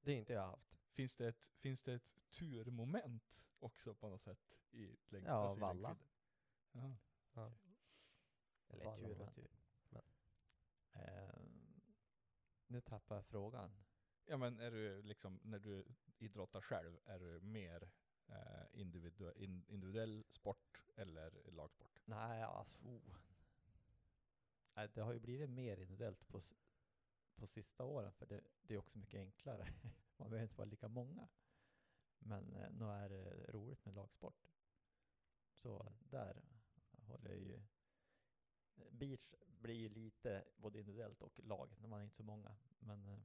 Det 0.00 0.12
har 0.12 0.18
inte 0.18 0.32
jag 0.32 0.46
haft. 0.46 0.78
Finns 0.92 1.16
det 1.16 1.28
ett, 1.28 1.50
finns 1.60 1.82
det 1.82 1.94
ett 1.94 2.18
turmoment 2.30 3.44
också 3.58 3.94
på 3.94 4.08
något 4.08 4.22
sätt 4.22 4.52
i 4.70 4.96
längd? 5.08 5.26
Ja, 5.26 5.32
alltså 5.32 5.56
i 5.56 5.60
valla. 5.60 5.96
Jaha. 6.72 6.96
Ja. 7.34 7.52
Eller 8.68 8.84
Valla 8.84 9.08
tur 9.08 9.20
och 9.20 9.34
tur. 9.34 9.50
Ehm, 10.92 11.80
nu 12.66 12.80
tappar 12.80 13.14
jag 13.14 13.26
frågan. 13.26 13.84
Ja 14.24 14.36
men 14.36 14.60
är 14.60 14.70
du 14.70 15.02
liksom, 15.02 15.40
när 15.42 15.58
du 15.58 15.84
idrottar 16.18 16.60
själv, 16.60 17.00
är 17.04 17.18
du 17.18 17.40
mer 17.40 17.82
eh, 17.82 17.88
individu 18.72 19.32
in, 19.36 19.64
individuell 19.68 20.24
sport 20.28 20.82
eller 20.96 21.50
lagsport? 21.50 22.00
Nej, 22.04 22.42
alltså. 22.42 22.78
oh. 22.78 23.16
Nej, 24.74 24.88
det 24.94 25.00
har 25.00 25.12
ju 25.12 25.20
blivit 25.20 25.50
mer 25.50 25.76
individuellt 25.76 26.28
på, 26.28 26.40
på 27.36 27.46
sista 27.46 27.84
åren, 27.84 28.12
för 28.12 28.26
det, 28.26 28.40
det 28.62 28.74
är 28.74 28.78
också 28.78 28.98
mycket 28.98 29.20
enklare. 29.20 29.68
Man 30.16 30.30
behöver 30.30 30.42
inte 30.42 30.58
vara 30.58 30.68
lika 30.68 30.88
många. 30.88 31.28
Men 32.18 32.54
eh, 32.54 32.70
nu 32.70 32.84
är 32.84 33.08
det 33.08 33.52
roligt 33.52 33.84
med 33.84 33.94
lagsport. 33.94 34.52
Så 35.52 35.80
Mm. 35.80 35.92
där 36.00 36.42
håller 37.06 37.30
jag 37.30 37.38
ju... 37.38 37.62
Beach 38.90 39.34
blir 39.46 39.74
ju 39.74 39.88
lite 39.88 40.44
både 40.56 40.78
individuellt 40.78 41.22
och 41.22 41.40
lag, 41.44 41.74
när 41.78 41.88
man 41.88 42.00
är 42.00 42.04
inte 42.04 42.16
så 42.16 42.22
många. 42.22 42.56
Men, 42.78 43.06
eh, 43.06 43.18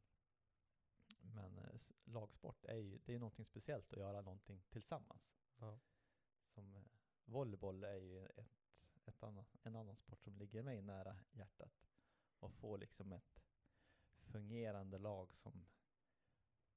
men 1.33 1.57
eh, 1.57 1.79
lagsport 2.03 2.65
är 2.65 2.77
ju, 2.77 2.99
det 3.05 3.15
är 3.15 3.19
någonting 3.19 3.45
speciellt 3.45 3.93
att 3.93 3.99
göra 3.99 4.21
någonting 4.21 4.63
tillsammans. 4.69 5.37
Ja. 5.59 5.79
Som 6.45 6.75
eh, 6.75 6.83
volleyboll 7.25 7.83
är 7.83 7.97
ju 7.97 8.25
ett, 8.25 8.67
ett 9.05 9.23
annan, 9.23 9.45
en 9.63 9.75
annan 9.75 9.95
sport 9.95 10.23
som 10.23 10.37
ligger 10.37 10.63
mig 10.63 10.81
nära 10.81 11.19
hjärtat. 11.31 11.73
Och 12.39 12.53
få 12.53 12.77
liksom 12.77 13.11
ett 13.13 13.43
fungerande 14.17 14.97
lag 14.97 15.35
som 15.35 15.67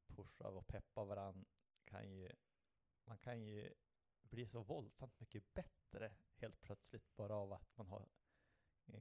pushar 0.06 0.52
och 0.52 0.66
peppar 0.66 1.04
varann 1.04 1.44
kan 1.84 2.10
ju, 2.10 2.30
man 3.04 3.18
kan 3.18 3.40
ju 3.40 3.74
bli 4.22 4.46
så 4.46 4.62
våldsamt 4.62 5.20
mycket 5.20 5.54
bättre 5.54 6.12
helt 6.36 6.60
plötsligt 6.60 7.16
bara 7.16 7.34
av 7.34 7.52
att 7.52 7.76
man 7.76 7.86
har 7.86 8.08
eh, 8.86 9.00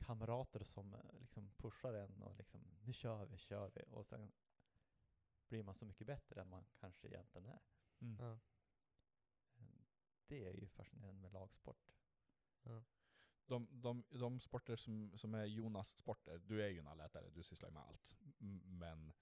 kamrater 0.00 0.64
som 0.64 0.94
eh, 0.94 1.00
liksom 1.20 1.50
pushar 1.56 1.94
en 1.94 2.22
och 2.22 2.36
liksom 2.36 2.60
nu 2.86 2.92
kör 2.92 3.26
vi, 3.26 3.36
kör 3.38 3.70
vi 3.74 3.82
och 3.90 4.06
sen 4.06 4.32
blir 5.48 5.62
man 5.62 5.74
så 5.74 5.84
mycket 5.86 6.06
bättre 6.06 6.40
än 6.40 6.48
man 6.48 6.64
kanske 6.80 7.08
egentligen 7.08 7.46
är. 7.46 7.60
Mm. 8.00 8.16
Ja. 8.18 8.38
Eh, 9.56 9.84
Det 10.26 10.44
är 10.48 10.52
ju 10.54 10.68
fascinerande 10.68 11.20
med 11.20 11.32
lagsport. 11.32 11.92
De, 13.46 13.68
de, 13.70 14.04
de 14.10 14.40
sporter 14.40 14.76
som, 14.76 15.18
som 15.18 15.34
är 15.34 15.44
Jonas 15.44 15.88
sporter, 15.96 16.38
du 16.38 16.62
är 16.62 16.68
ju 16.68 16.78
en 16.78 16.86
allätare, 16.86 17.30
du 17.30 17.42
sysslar 17.42 17.68
ju 17.68 17.72
med 17.74 17.82
allt. 17.82 18.16
Men, 18.64 19.12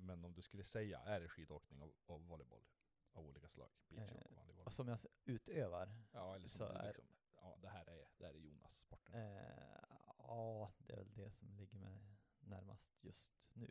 men 0.00 0.24
om 0.24 0.34
du 0.34 0.42
skulle 0.42 0.64
säga, 0.64 0.98
är 0.98 1.20
det 1.20 1.28
skidåkning 1.28 1.82
och, 1.82 1.94
och 2.06 2.22
volleyboll 2.22 2.64
av 3.12 3.26
olika 3.26 3.48
slag? 3.48 3.70
Beach 3.88 4.10
Eh, 4.10 4.16
och 4.22 4.36
volleyboll? 4.36 4.70
Som 4.70 4.88
jag 4.88 4.98
utövar, 5.24 5.92
Ja, 6.12 6.34
eller 6.36 6.48
som 6.48 6.58
så 6.58 6.72
du 6.72 6.86
liksom, 6.86 7.04
ja 7.50 7.56
det 7.62 7.68
här 7.68 7.86
är, 7.88 8.08
det 8.18 8.26
här 8.26 8.34
är 8.34 8.38
Jonas 8.38 8.80
sporten. 8.80 9.14
eh, 9.14 9.84
ja, 10.18 10.72
det 10.78 10.92
är 10.92 10.96
väl 10.96 11.14
det 11.14 11.30
som 11.30 11.56
ligger 11.56 11.78
mig 11.78 12.16
närmast 12.40 13.04
just 13.04 13.50
nu. 13.54 13.70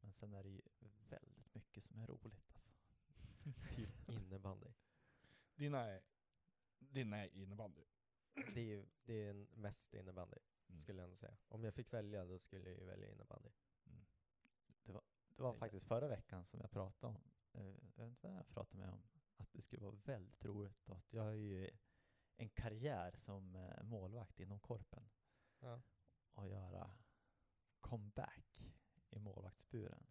Men 0.00 0.12
sen 0.12 0.34
är 0.34 0.42
det 0.42 0.48
ju 0.50 0.62
väldigt 1.08 1.54
mycket 1.54 1.82
som 1.84 2.00
är 2.00 2.06
roligt 2.06 2.50
alltså. 2.54 2.70
Typ 3.76 4.08
innebandy. 4.08 4.72
Dina 5.54 5.80
är, 5.84 6.02
dina 6.78 7.16
är 7.18 7.28
innebandy. 7.34 7.84
Det 8.54 8.60
är 8.60 8.64
ju 8.64 8.86
det 9.04 9.14
är 9.28 9.34
mest 9.56 9.94
innebandy, 9.94 10.36
Mm. 10.68 10.80
skulle 10.80 10.98
jag 10.98 11.04
ändå 11.04 11.16
säga. 11.16 11.36
Om 11.48 11.64
jag 11.64 11.74
fick 11.74 11.92
välja, 11.92 12.24
då 12.24 12.38
skulle 12.38 12.70
jag 12.70 12.78
ju 12.78 12.84
välja 12.84 13.10
innebandy. 13.12 13.48
Mm. 13.86 14.04
Det 14.82 14.92
var 14.92 15.02
Det 15.36 15.42
är 15.44 15.52
faktiskt 15.52 15.86
förra 15.86 16.08
veckan 16.08 16.46
som 16.46 16.60
jag 16.60 16.70
pratade 16.70 17.14
om, 17.14 17.20
eh, 17.52 17.66
jag 17.96 18.04
vet 18.04 18.10
inte 18.10 18.26
vad 18.26 18.36
jag 18.36 18.48
pratade 18.48 18.78
med 18.78 18.88
om, 18.90 19.02
att 19.36 19.52
det 19.52 19.62
skulle 19.62 19.82
vara 19.82 19.96
väldigt 20.04 20.44
roligt 20.44 20.88
att 20.90 21.12
jag 21.12 21.22
har 21.22 21.32
ju 21.32 21.70
en 22.36 22.48
karriär 22.48 23.12
som 23.16 23.56
eh, 23.56 23.82
målvakt 23.82 24.40
inom 24.40 24.60
korpen 24.60 25.10
Ja. 25.58 25.82
och 26.32 26.48
göra 26.48 26.90
comeback 27.80 28.60
i 29.10 29.18
målvaktsburen. 29.18 30.06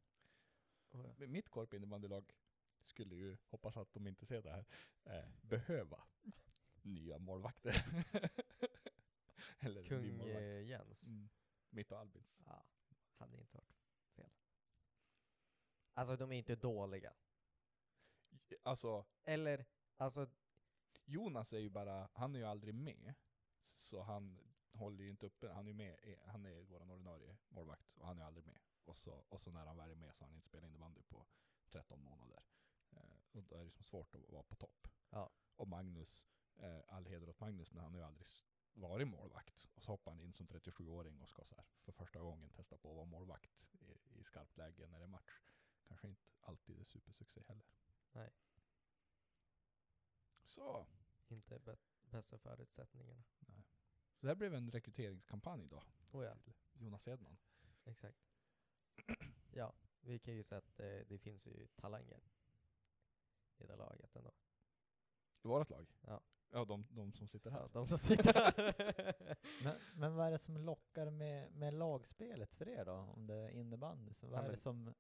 Men 1.18 1.32
Mitt 1.32 1.50
korp 1.50 1.74
innebandylag 1.74 2.32
skulle 2.86 3.16
ju, 3.16 3.38
hoppas 3.48 3.78
att 3.78 3.94
de 3.94 4.08
inte 4.08 4.26
ser 4.26 4.42
det 4.42 4.52
här, 4.52 4.66
eh, 5.04 5.30
behöva 5.42 6.04
nya 6.82 7.18
målvakter. 7.20 7.74
Eller 9.60 9.84
Kung 9.84 10.18
målvakt. 10.18 10.40
eh, 10.42 10.62
Jens. 10.64 11.08
Mm. 11.08 11.30
Mitt 11.70 11.92
och 11.92 11.98
Albins. 12.00 12.40
Ja, 12.46 12.66
hade 13.18 13.38
inte 13.38 13.58
varit 13.58 13.76
fel. 14.16 14.30
Alltså 15.94 16.16
de 16.18 16.32
är 16.32 16.38
inte 16.38 16.56
dåliga. 16.56 17.14
Alltså, 18.64 19.06
Eller, 19.24 19.66
alltså, 19.98 20.28
Jonas 21.06 21.54
är 21.54 21.60
ju 21.60 21.70
bara, 21.70 22.10
han 22.14 22.36
är 22.36 22.40
ju 22.40 22.46
aldrig 22.46 22.76
med. 22.76 23.14
Så 23.78 24.02
han 24.02 24.40
håller 24.72 25.04
ju 25.04 25.10
inte 25.10 25.26
uppe, 25.26 25.50
han 25.50 25.66
är 25.66 25.72
ju 25.72 25.74
med, 25.74 26.00
eh, 26.04 26.18
han 26.26 26.46
är 26.46 26.62
vår 26.62 26.92
ordinarie 26.92 27.38
målvakt 27.50 27.98
och 27.98 28.08
han 28.08 28.20
är 28.20 28.24
aldrig 28.24 28.46
med. 28.46 28.60
Och 28.86 28.98
så, 28.98 29.26
och 29.30 29.42
så 29.42 29.52
när 29.52 29.66
han 29.66 29.78
väl 29.78 29.92
är 29.92 29.96
med 29.96 30.16
så 30.16 30.24
har 30.24 30.28
han 30.28 30.36
inte 30.36 30.48
spelat 30.48 30.68
innebandy 30.68 31.02
på 31.02 31.26
13 31.70 32.04
månader. 32.04 32.44
Eh, 32.92 33.18
och 33.32 33.44
då 33.44 33.56
är 33.56 33.64
det 33.64 33.72
som 33.72 33.84
svårt 33.84 34.16
att 34.16 34.30
vara 34.30 34.44
på 34.44 34.56
topp. 34.56 34.88
Ja. 35.10 35.30
Och 35.56 35.68
Magnus, 35.68 36.28
eh, 36.56 36.82
all 36.88 37.06
heder 37.06 37.30
åt 37.30 37.40
Magnus, 37.40 37.72
men 37.72 37.84
han 37.84 37.94
har 37.94 38.00
ju 38.00 38.06
aldrig 38.06 38.28
varit 38.74 39.08
målvakt. 39.08 39.68
Och 39.76 39.84
så 39.84 39.92
hoppar 39.92 40.12
han 40.12 40.22
in 40.22 40.34
som 40.34 40.48
37-åring 40.48 41.22
och 41.22 41.30
ska 41.30 41.46
så 41.46 41.56
här 41.56 41.66
för 41.82 41.92
första 41.92 42.20
gången 42.20 42.50
testa 42.50 42.78
på 42.78 42.90
att 42.90 42.96
vara 42.96 43.06
målvakt 43.06 43.66
i, 43.80 44.20
i 44.20 44.24
skarpt 44.24 44.58
läge 44.58 44.88
när 44.88 45.00
det 45.00 45.06
är 45.06 45.08
match. 45.08 45.42
Kanske 45.84 46.08
inte 46.08 46.22
alltid 46.42 46.80
är 46.80 46.84
supersuccé 46.84 47.44
heller. 47.48 47.66
Nej. 48.12 48.34
Så. 50.56 50.86
inte 51.28 51.58
bä- 51.58 51.78
bästa 52.04 52.38
förutsättningarna. 52.38 53.24
Nej. 53.40 53.64
Så 54.16 54.26
det 54.26 54.28
här 54.28 54.36
blev 54.36 54.54
en 54.56 54.72
rekryteringskampanj 54.72 55.68
då. 55.68 55.84
Oh 56.12 56.26
ja, 56.26 56.36
Till 56.74 56.82
Jonas 56.84 57.08
Edman. 57.08 57.38
exakt. 57.86 58.18
Ja, 59.56 59.74
vi 60.02 60.20
kan 60.20 60.34
ju 60.34 60.44
säga 60.44 60.60
att 60.60 60.80
eh, 60.80 60.86
det 61.08 61.18
finns 61.20 61.48
ju 61.48 61.68
talanger 61.76 62.20
i 63.58 63.66
det 63.68 63.76
laget 63.76 64.16
ändå. 64.16 64.32
I 65.44 65.48
vårt 65.48 65.70
lag? 65.70 65.88
Ja. 66.02 66.22
Ja, 66.50 66.66
de, 66.66 66.88
de 66.90 67.14
som 67.14 67.28
sitter 67.28 67.52
här. 67.52 67.60
Ja, 67.60 67.68
de 67.74 67.88
som 67.88 67.98
sitter 67.98 68.34
här. 68.34 68.76
Men, 69.64 69.80
men 69.96 70.16
vad 70.16 70.28
är 70.28 70.32
det 70.32 70.38
som 70.38 70.58
lockar 70.58 71.10
med, 71.10 71.52
med 71.52 71.74
lagspelet 71.74 72.54
för 72.54 72.68
er 72.70 72.86
då? 72.86 72.92
Om 72.94 73.28
det 73.28 73.36
är 73.36 73.50
innebandy, 73.50 74.14
så 74.14 74.28
vad 74.28 74.40
Ja, 74.40 74.44
är 74.44 74.46
det 74.46 74.52
men- 74.52 74.60
som, 74.60 74.94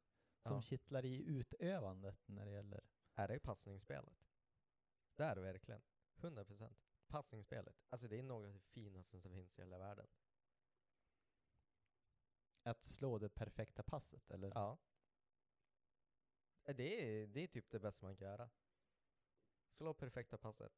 som 0.43 0.53
Ja. 0.55 0.62
kittlar 0.62 1.05
i 1.05 1.24
utövandet 1.24 2.17
när 2.27 2.45
det 2.45 2.51
gäller 2.51 2.83
är 3.15 3.27
det 3.27 3.39
passningsspelet. 3.39 4.13
Det 5.15 5.24
är 5.24 5.36
det 5.36 5.41
verkligen. 5.41 5.82
100%. 6.15 6.74
Passningsspelet. 7.08 7.75
Alltså 7.89 8.08
det 8.08 8.20
är 8.20 8.24
något 8.24 8.48
av 8.48 8.53
det 8.53 8.60
finaste 8.60 9.22
som 9.22 9.34
finns 9.34 9.60
i 9.60 9.62
hela 9.62 9.77
världen. 9.77 10.08
att 12.63 12.84
slå 12.84 13.17
det 13.20 13.29
perfekta 13.29 13.84
passet? 13.84 14.32
Eller? 14.32 14.51
Ja. 14.55 14.77
Det 16.63 17.22
är, 17.22 17.27
det 17.27 17.39
är 17.39 17.48
typ 17.48 17.72
det 17.72 17.79
bästa 17.79 18.05
man 18.05 18.15
kan 18.15 18.27
göra. 18.27 18.50
Slå 19.70 19.93
perfekta 19.93 20.38
passet. 20.38 20.74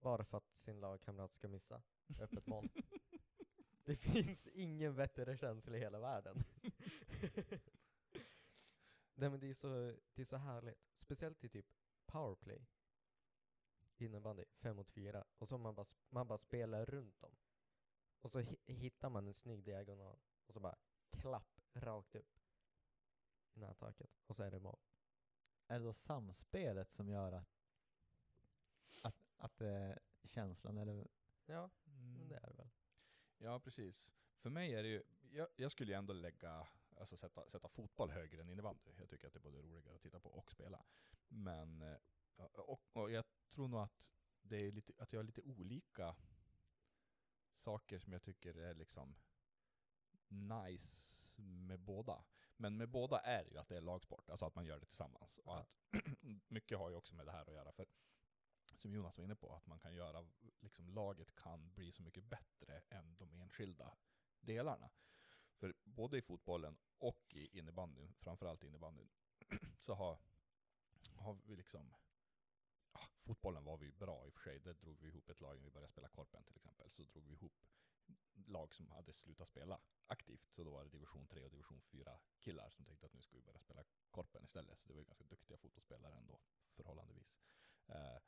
Bara 0.00 0.24
för 0.24 0.38
att 0.38 0.56
sin 0.56 0.80
lagkamrat 0.80 1.34
ska 1.34 1.48
missa 1.48 1.82
öppet 2.20 2.46
mål. 2.46 2.68
Det 3.84 3.96
finns 3.96 4.46
ingen 4.46 4.94
bättre 4.94 5.36
känsla 5.36 5.76
i 5.76 5.80
hela 5.80 5.98
världen. 6.00 6.44
Nej 9.14 9.30
men 9.30 9.40
det 9.40 9.50
är, 9.50 9.54
så, 9.54 9.96
det 10.14 10.22
är 10.22 10.24
så 10.24 10.36
härligt. 10.36 10.92
Speciellt 10.96 11.44
i 11.44 11.48
typ 11.48 11.66
powerplay. 12.06 12.66
Innebandy, 14.04 14.44
fem 14.54 14.76
mot 14.76 14.90
fyra. 14.90 15.24
Och 15.38 15.48
så 15.48 15.58
man 15.58 15.74
bara, 15.74 15.86
man 16.08 16.28
bara 16.28 16.38
spelar 16.38 16.84
runt 16.86 17.20
dem. 17.20 17.36
Och 18.20 18.30
så 18.30 18.40
hi- 18.40 18.58
hittar 18.72 19.10
man 19.10 19.26
en 19.26 19.34
snygg 19.34 19.64
diagonal. 19.64 20.18
Och 20.46 20.54
så 20.54 20.60
bara 20.60 20.76
klapp 21.10 21.60
rakt 21.74 22.14
upp 22.14 22.38
i 23.54 23.60
nättaket. 23.60 24.10
Och 24.26 24.36
så 24.36 24.42
är 24.42 24.50
det 24.50 24.60
mål. 24.60 24.80
Är 25.66 25.78
det 25.78 25.84
då 25.84 25.92
samspelet 25.92 26.90
som 26.92 27.08
gör 27.08 27.32
att, 27.32 27.48
att, 29.02 29.16
att 29.36 29.56
det 29.56 29.68
är 29.68 29.98
känslan 30.24 30.78
eller? 30.78 31.08
Ja, 31.46 31.70
Mm. 31.86 32.16
men 32.18 32.28
det 32.28 32.36
är 32.36 32.48
det 32.50 32.56
väl. 32.56 32.70
Ja, 33.38 33.60
precis. 33.60 34.10
För 34.38 34.50
mig 34.50 34.74
är 34.74 34.82
det 34.82 34.88
ju, 34.88 35.02
jag, 35.30 35.48
jag 35.56 35.70
skulle 35.70 35.92
ju 35.92 35.98
ändå 35.98 36.12
lägga, 36.12 36.68
alltså 36.96 37.16
sätta, 37.16 37.48
sätta 37.48 37.68
fotboll 37.68 38.10
högre 38.10 38.40
än 38.40 38.48
innebandy. 38.48 38.92
Jag 38.98 39.08
tycker 39.08 39.26
att 39.26 39.32
det 39.32 39.38
är 39.38 39.40
både 39.50 39.62
roligare 39.62 39.94
att 39.96 40.02
titta 40.02 40.20
på 40.20 40.28
och 40.30 40.50
spela. 40.52 40.84
Men, 41.28 41.82
eh, 41.82 41.96
och, 42.36 42.80
och 42.92 43.10
jag 43.10 43.24
tror 43.48 43.68
nog 43.68 43.80
att 43.80 44.12
det 44.42 44.56
är 44.56 44.72
lite, 44.72 44.92
att 44.98 45.12
jag 45.12 45.18
har 45.18 45.24
lite 45.24 45.42
olika 45.42 46.16
saker 47.52 47.98
som 47.98 48.12
jag 48.12 48.22
tycker 48.22 48.54
är 48.54 48.74
liksom 48.74 49.16
nice 50.28 51.42
med 51.42 51.80
båda. 51.80 52.24
Men 52.56 52.76
med 52.76 52.88
båda 52.88 53.18
är 53.18 53.44
ju 53.50 53.58
att 53.58 53.68
det 53.68 53.76
är 53.76 53.80
lagsport, 53.80 54.30
alltså 54.30 54.46
att 54.46 54.54
man 54.54 54.66
gör 54.66 54.80
det 54.80 54.86
tillsammans. 54.86 55.38
Och 55.38 55.60
att 55.60 55.78
mycket 56.48 56.78
har 56.78 56.90
ju 56.90 56.96
också 56.96 57.14
med 57.14 57.26
det 57.26 57.32
här 57.32 57.46
att 57.46 57.54
göra. 57.54 57.72
För 57.72 57.86
som 58.76 58.94
Jonas 58.94 59.18
var 59.18 59.24
inne 59.24 59.34
på, 59.34 59.54
att 59.54 59.66
man 59.66 59.78
kan 59.78 59.94
göra, 59.94 60.26
liksom 60.60 60.88
laget 60.88 61.34
kan 61.34 61.72
bli 61.72 61.92
så 61.92 62.02
mycket 62.02 62.24
bättre 62.24 62.82
än 62.88 63.16
de 63.16 63.32
enskilda 63.32 63.96
delarna. 64.40 64.90
För 65.56 65.74
både 65.84 66.18
i 66.18 66.22
fotbollen 66.22 66.76
och 66.98 67.34
i 67.34 67.58
innebandyn, 67.58 68.14
framförallt 68.18 68.62
innebandyn, 68.62 69.08
så 69.78 69.94
har, 69.94 70.18
har 71.16 71.38
vi 71.44 71.56
liksom 71.56 71.94
ja, 72.94 73.00
fotbollen 73.22 73.64
var 73.64 73.76
vi 73.76 73.92
bra 73.92 74.26
i 74.26 74.30
och 74.30 74.34
för 74.34 74.40
sig, 74.40 74.58
där 74.58 74.74
drog 74.74 75.00
vi 75.00 75.08
ihop 75.08 75.30
ett 75.30 75.40
lag 75.40 75.56
när 75.56 75.64
vi 75.64 75.70
började 75.70 75.92
spela 75.92 76.08
korpen 76.08 76.44
till 76.44 76.56
exempel, 76.56 76.90
så 76.90 77.02
drog 77.02 77.26
vi 77.26 77.34
ihop 77.34 77.52
lag 78.46 78.74
som 78.74 78.90
hade 78.90 79.12
slutat 79.12 79.48
spela 79.48 79.80
aktivt, 80.06 80.48
så 80.50 80.64
då 80.64 80.70
var 80.70 80.84
det 80.84 80.90
division 80.90 81.26
3 81.26 81.44
och 81.44 81.50
division 81.50 81.80
4 81.80 82.18
killar 82.38 82.70
som 82.70 82.84
tänkte 82.84 83.06
att 83.06 83.14
nu 83.14 83.22
ska 83.22 83.36
vi 83.36 83.42
börja 83.42 83.58
spela 83.58 83.84
korpen 84.10 84.44
istället, 84.44 84.80
så 84.80 84.88
det 84.88 84.94
var 84.94 85.00
ju 85.00 85.06
ganska 85.06 85.24
duktiga 85.24 85.56
fotbollsspelare 85.56 86.16
ändå, 86.16 86.40
förhållandevis. 86.76 87.34
Eh, 87.88 88.18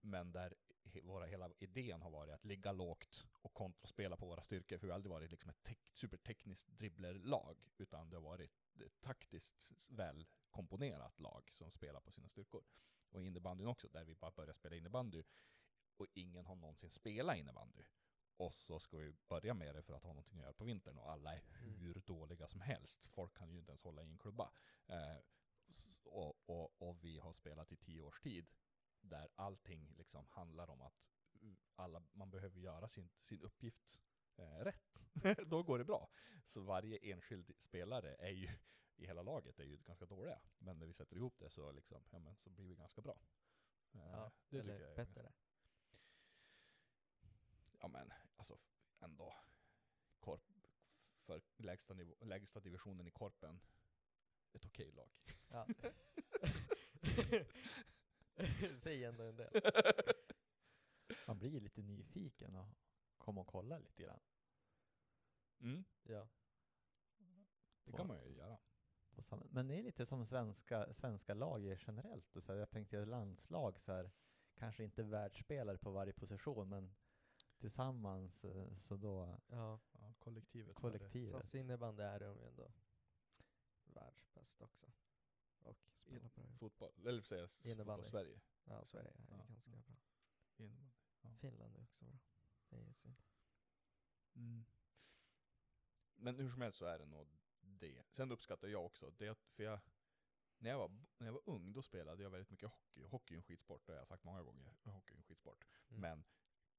men 0.00 0.32
där 0.32 0.54
våra 1.02 1.26
hela 1.26 1.50
idén 1.58 2.02
har 2.02 2.10
varit 2.10 2.34
att 2.34 2.44
ligga 2.44 2.72
lågt 2.72 3.26
och 3.32 3.54
kontraspela 3.54 4.16
på 4.16 4.26
våra 4.26 4.42
styrkor, 4.42 4.78
för 4.78 4.86
vi 4.86 4.90
har 4.90 4.94
aldrig 4.94 5.10
varit 5.10 5.30
liksom 5.30 5.50
ett 5.50 5.62
tek, 5.62 5.90
supertekniskt 5.92 6.68
dribblerlag, 6.68 7.56
utan 7.78 8.10
det 8.10 8.16
har 8.16 8.22
varit 8.22 8.50
ett 8.86 9.00
taktiskt 9.00 9.90
väl 9.90 10.26
komponerat 10.50 11.20
lag 11.20 11.50
som 11.52 11.70
spelar 11.70 12.00
på 12.00 12.12
sina 12.12 12.28
styrkor. 12.28 12.64
Och 13.14 13.22
innebandyn 13.22 13.66
också, 13.66 13.88
där 13.88 14.04
vi 14.04 14.14
bara 14.14 14.30
börjar 14.30 14.52
spela 14.52 14.76
innebandy 14.76 15.22
och 15.96 16.06
ingen 16.14 16.46
har 16.46 16.56
någonsin 16.56 16.90
spelat 16.90 17.36
innebandy. 17.36 17.82
Och 18.36 18.54
så 18.54 18.78
ska 18.78 18.96
vi 18.96 19.14
börja 19.28 19.54
med 19.54 19.74
det 19.74 19.82
för 19.82 19.94
att 19.94 20.02
ha 20.02 20.08
någonting 20.08 20.38
att 20.38 20.42
göra 20.42 20.52
på 20.52 20.64
vintern 20.64 20.98
och 20.98 21.10
alla 21.10 21.34
är 21.34 21.42
hur 21.50 21.94
dåliga 21.94 22.48
som 22.48 22.60
helst. 22.60 23.06
Folk 23.08 23.34
kan 23.34 23.50
ju 23.50 23.58
inte 23.58 23.70
ens 23.70 23.82
hålla 23.82 24.02
i 24.02 24.10
en 24.10 24.18
klubba. 24.18 24.52
Eh, 24.86 25.16
och, 26.04 26.36
och, 26.46 26.82
och 26.82 27.04
vi 27.04 27.18
har 27.18 27.32
spelat 27.32 27.72
i 27.72 27.76
tio 27.76 28.00
års 28.00 28.20
tid 28.20 28.50
där 29.00 29.28
allting 29.34 29.94
liksom 29.96 30.26
handlar 30.28 30.70
om 30.70 30.82
att 30.82 31.10
alla, 31.74 32.02
man 32.12 32.30
behöver 32.30 32.60
göra 32.60 32.88
sin, 32.88 33.10
sin 33.22 33.42
uppgift 33.42 34.00
eh, 34.36 34.64
rätt. 34.64 35.02
Då 35.46 35.62
går 35.62 35.78
det 35.78 35.84
bra. 35.84 36.10
Så 36.46 36.60
varje 36.60 36.98
enskild 36.98 37.50
spelare 37.58 38.14
är 38.14 38.30
ju, 38.30 38.48
i 38.96 39.06
hela 39.06 39.22
laget 39.22 39.58
är 39.58 39.64
ju 39.64 39.76
ganska 39.76 40.06
dåliga. 40.06 40.40
Men 40.58 40.78
när 40.78 40.86
vi 40.86 40.92
sätter 40.92 41.16
ihop 41.16 41.38
det 41.38 41.50
så, 41.50 41.72
liksom, 41.72 42.04
ja, 42.10 42.18
men, 42.18 42.36
så 42.36 42.50
blir 42.50 42.66
vi 42.68 42.74
ganska 42.74 43.00
bra. 43.02 43.18
Eh, 43.92 44.00
Ja, 44.00 44.32
det 44.48 44.58
eller 44.58 44.72
tycker 44.74 44.84
jag 44.84 44.92
är 44.92 44.96
bättre. 44.96 45.32
Ja 47.80 47.88
men, 47.88 48.12
alltså, 48.36 48.58
ändå 49.00 49.34
korp, 50.20 50.42
för 51.20 51.42
lägsta, 51.56 51.94
nivå, 51.94 52.14
lägsta 52.20 52.60
divisionen 52.60 53.06
i 53.06 53.10
korpen 53.10 53.60
ett 54.52 54.64
okej 54.64 54.92
lag. 54.92 55.10
Ja. 55.50 55.66
Säg 58.78 59.04
ändå 59.04 59.22
en 59.24 59.36
del. 59.36 59.62
Man 61.26 61.38
blir 61.38 61.50
ju 61.50 61.60
lite 61.60 61.82
nyfiken 61.82 62.54
och 62.56 62.68
kommer 63.18 63.40
och 63.40 63.46
kollar 63.46 63.80
lite 63.80 64.02
grann. 64.02 64.20
Mm, 65.60 65.84
Ja. 66.02 66.28
det 67.84 67.92
kan 67.92 68.06
man 68.06 68.22
ju 68.24 68.34
göra. 68.34 68.58
På 69.14 69.22
sam- 69.22 69.48
Men 69.50 69.68
det 69.68 69.78
är 69.78 69.82
lite 69.82 70.06
som 70.06 70.26
svenska, 70.26 70.94
svenska 70.94 71.34
lag 71.34 71.64
är 71.66 71.82
generellt. 71.86 72.36
Så 72.42 72.52
här, 72.52 72.58
jag 72.58 72.70
tänkte 72.70 73.02
att 73.02 73.08
landslag, 73.08 73.80
så 73.80 73.92
här, 73.92 74.10
kanske 74.54 74.84
inte 74.84 75.02
världsspelare 75.02 75.78
på 75.78 75.90
varje 75.90 76.12
position, 76.12 76.68
men 76.68 76.94
tillsammans 77.58 78.44
eh, 78.44 78.76
så 78.78 78.96
då 78.96 79.38
ja. 79.48 79.80
Ja, 79.92 80.14
kollektivet. 80.18 80.74
kollektivet. 80.76 81.32
Fast 81.40 81.54
innebandy 81.54 82.02
är 82.02 82.20
de 82.20 82.38
ju 82.38 82.46
ändå 82.46 82.72
världsbäst 83.84 84.60
också. 84.62 84.86
Och 85.62 85.76
spelar 85.94 86.28
bra. 86.34 86.44
Fotboll, 86.58 86.92
eller 87.06 87.22
säga 87.22 87.48
fotboll 87.48 88.04
Sverige. 88.04 88.40
Ja, 88.64 88.84
Sverige 88.84 89.08
är 89.10 89.26
Ja. 89.30 89.44
ganska 89.48 89.70
bra. 89.76 89.96
Innebandy. 90.56 90.90
Finland 91.40 91.76
är 91.76 91.82
också 91.82 92.04
bra. 92.04 92.18
Det 92.68 92.76
är 92.76 92.92
synd. 92.92 93.22
Mm. 94.36 94.64
Men 96.16 96.36
hur 96.38 96.50
som 96.50 96.60
helst 96.60 96.78
så 96.78 96.84
är 96.84 96.98
det 96.98 97.06
nog 97.06 97.28
det. 97.64 98.02
Sen 98.10 98.32
uppskattar 98.32 98.68
jag 98.68 98.84
också 98.86 99.10
det, 99.10 99.38
för 99.52 99.62
jag, 99.62 99.80
när 100.58 100.70
jag, 100.70 100.78
var, 100.78 100.88
när 101.18 101.26
jag 101.26 101.32
var 101.32 101.42
ung 101.44 101.72
då 101.72 101.82
spelade 101.82 102.22
jag 102.22 102.30
väldigt 102.30 102.50
mycket 102.50 102.68
hockey. 102.70 103.04
Hockey 103.04 103.34
är 103.34 103.38
en 103.38 103.42
skitsport, 103.42 103.86
det 103.86 103.92
har 103.92 103.98
jag 103.98 104.08
sagt 104.08 104.24
många 104.24 104.42
gånger. 104.42 104.74
Hockey 104.84 105.14
är 105.14 105.16
en 105.18 105.22
skitsport. 105.22 105.64
Mm. 105.88 106.00
Men 106.00 106.24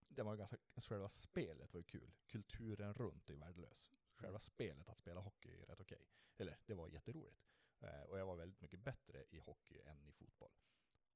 det 0.07 0.23
var 0.23 0.35
ganska, 0.35 0.57
själva 0.75 1.09
spelet 1.09 1.73
var 1.73 1.79
ju 1.79 1.83
kul. 1.83 2.13
Kulturen 2.27 2.93
runt 2.93 3.29
är 3.29 3.35
värdelös. 3.35 3.91
Själva 4.13 4.29
Mm. 4.37 4.39
spelet 4.39 4.89
att 4.89 4.97
spela 4.97 5.19
hockey 5.21 5.55
är 5.61 5.65
rätt 5.65 5.79
okej. 5.79 6.07
Eller 6.37 6.57
det 6.65 6.73
var 6.73 6.87
jätteroligt. 6.87 7.45
Eh, 7.79 8.01
och 8.01 8.19
jag 8.19 8.25
var 8.25 8.35
väldigt 8.35 8.61
mycket 8.61 8.79
bättre 8.79 9.25
i 9.29 9.39
hockey 9.39 9.79
än 9.81 10.05
i 10.07 10.11
fotboll. 10.11 10.51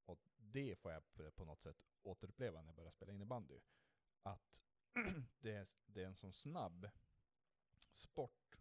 Och 0.06 0.28
det 0.38 0.76
får 0.80 0.92
jag 0.92 1.14
på- 1.14 1.32
på 1.32 1.46
något 1.46 1.62
sätt 1.62 1.84
återuppleva 2.02 2.62
när 2.62 2.68
jag 2.68 2.76
började 2.76 2.92
spela 2.96 3.12
innebandy. 3.14 3.60
Att 4.24 4.64
det, 5.40 5.52
är, 5.52 5.68
det 5.86 6.04
är 6.04 6.08
en 6.08 6.16
sån 6.16 6.34
snabb 6.34 6.90
sport. 7.92 8.59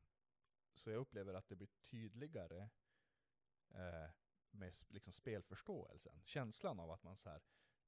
Så 0.79 0.91
jag 0.91 0.99
upplever 1.01 1.35
att 1.35 1.49
det 1.49 1.57
blir 1.57 1.69
tydligare 1.91 2.71
eh, 3.71 4.11
med 4.51 4.73
liksom 4.89 5.13
spelförståelsen. 5.13 6.23
Känslan 6.25 6.81
av 6.81 6.91
att 6.91 7.03
man 7.03 7.17
så 7.17 7.29
här, 7.31 7.43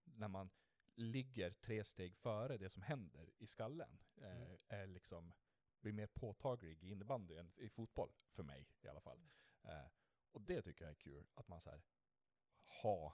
när 0.05 0.29
man 0.29 0.51
ligger 0.95 1.51
tre 1.53 1.85
steg 1.85 2.17
före 2.17 2.59
det 2.59 2.69
som 2.71 2.83
händer 2.83 3.31
i 3.39 3.47
skallen, 3.47 3.99
eh, 4.17 4.43
Mm. 4.43 4.59
är 4.69 4.87
liksom, 4.87 5.33
blir 5.81 5.93
mer 5.93 6.07
påtaglig 6.07 6.83
i 6.83 6.91
innebandy 6.91 7.37
än 7.37 7.53
i 7.57 7.69
fotboll, 7.69 8.13
för 8.31 8.43
mig 8.43 8.69
i 8.83 8.89
alla 8.89 9.01
fall. 9.01 9.29
Eh, 9.63 9.87
och 10.33 10.41
det 10.43 10.63
tycker 10.63 10.85
jag 10.85 10.91
är 10.91 10.95
kul, 10.99 11.27
att 11.35 11.49
man 11.49 11.61
så 11.61 11.71
här 11.71 11.83
har, 12.65 13.13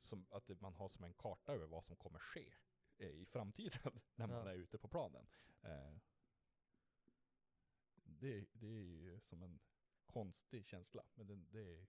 som, 0.00 0.26
att 0.30 0.60
man 0.60 0.74
har 0.74 0.88
som 0.88 1.04
en 1.04 1.14
karta 1.14 1.52
över 1.52 1.66
vad 1.66 1.84
som 1.84 1.96
kommer 1.96 2.18
ske 2.18 2.54
eh, 2.96 3.08
i 3.10 3.26
framtiden 3.26 4.00
när 4.14 4.26
man 4.26 4.36
Ja. 4.46 4.50
är 4.50 4.54
ute 4.56 4.78
på 4.78 4.88
planen. 4.88 5.26
Eh, 5.62 5.94
det, 8.18 8.46
det 8.52 8.66
är 8.66 8.80
ju 8.80 9.20
som 9.20 9.42
en 9.42 9.58
konstig 10.06 10.66
känsla, 10.66 11.02
men 11.14 11.26
det, 11.26 11.36
det, 11.36 11.86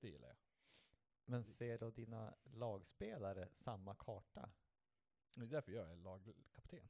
det 0.00 0.08
gillar 0.08 0.28
jag. 0.28 0.36
Men 1.24 1.44
ser 1.44 1.78
då 1.78 1.90
dina 1.90 2.34
lagspelare 2.44 3.48
samma 3.52 3.94
karta? 3.94 4.50
Det 5.34 5.42
är 5.42 5.46
därför 5.46 5.72
jag 5.72 5.90
är 5.90 5.96
lagkapten. 5.96 6.88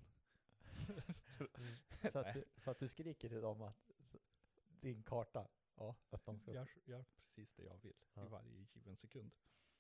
Så 2.13 2.19
att, 2.19 2.35
du, 2.35 2.45
så 2.57 2.71
att 2.71 2.79
du 2.79 2.89
skriker 2.89 3.29
till 3.29 3.41
dem 3.41 3.63
att 3.63 3.91
din 4.69 5.03
karta, 5.03 5.49
ja, 5.75 5.97
att 6.11 6.25
de 6.25 6.39
ska... 6.39 6.53
gör, 6.53 6.69
gör 6.85 7.05
precis 7.17 7.53
det 7.53 7.63
jag 7.65 7.79
vill 7.79 7.97
Ja. 8.15 8.27
i 8.27 8.29
varje 8.29 8.67
given 8.75 8.97
sekund. 8.97 9.33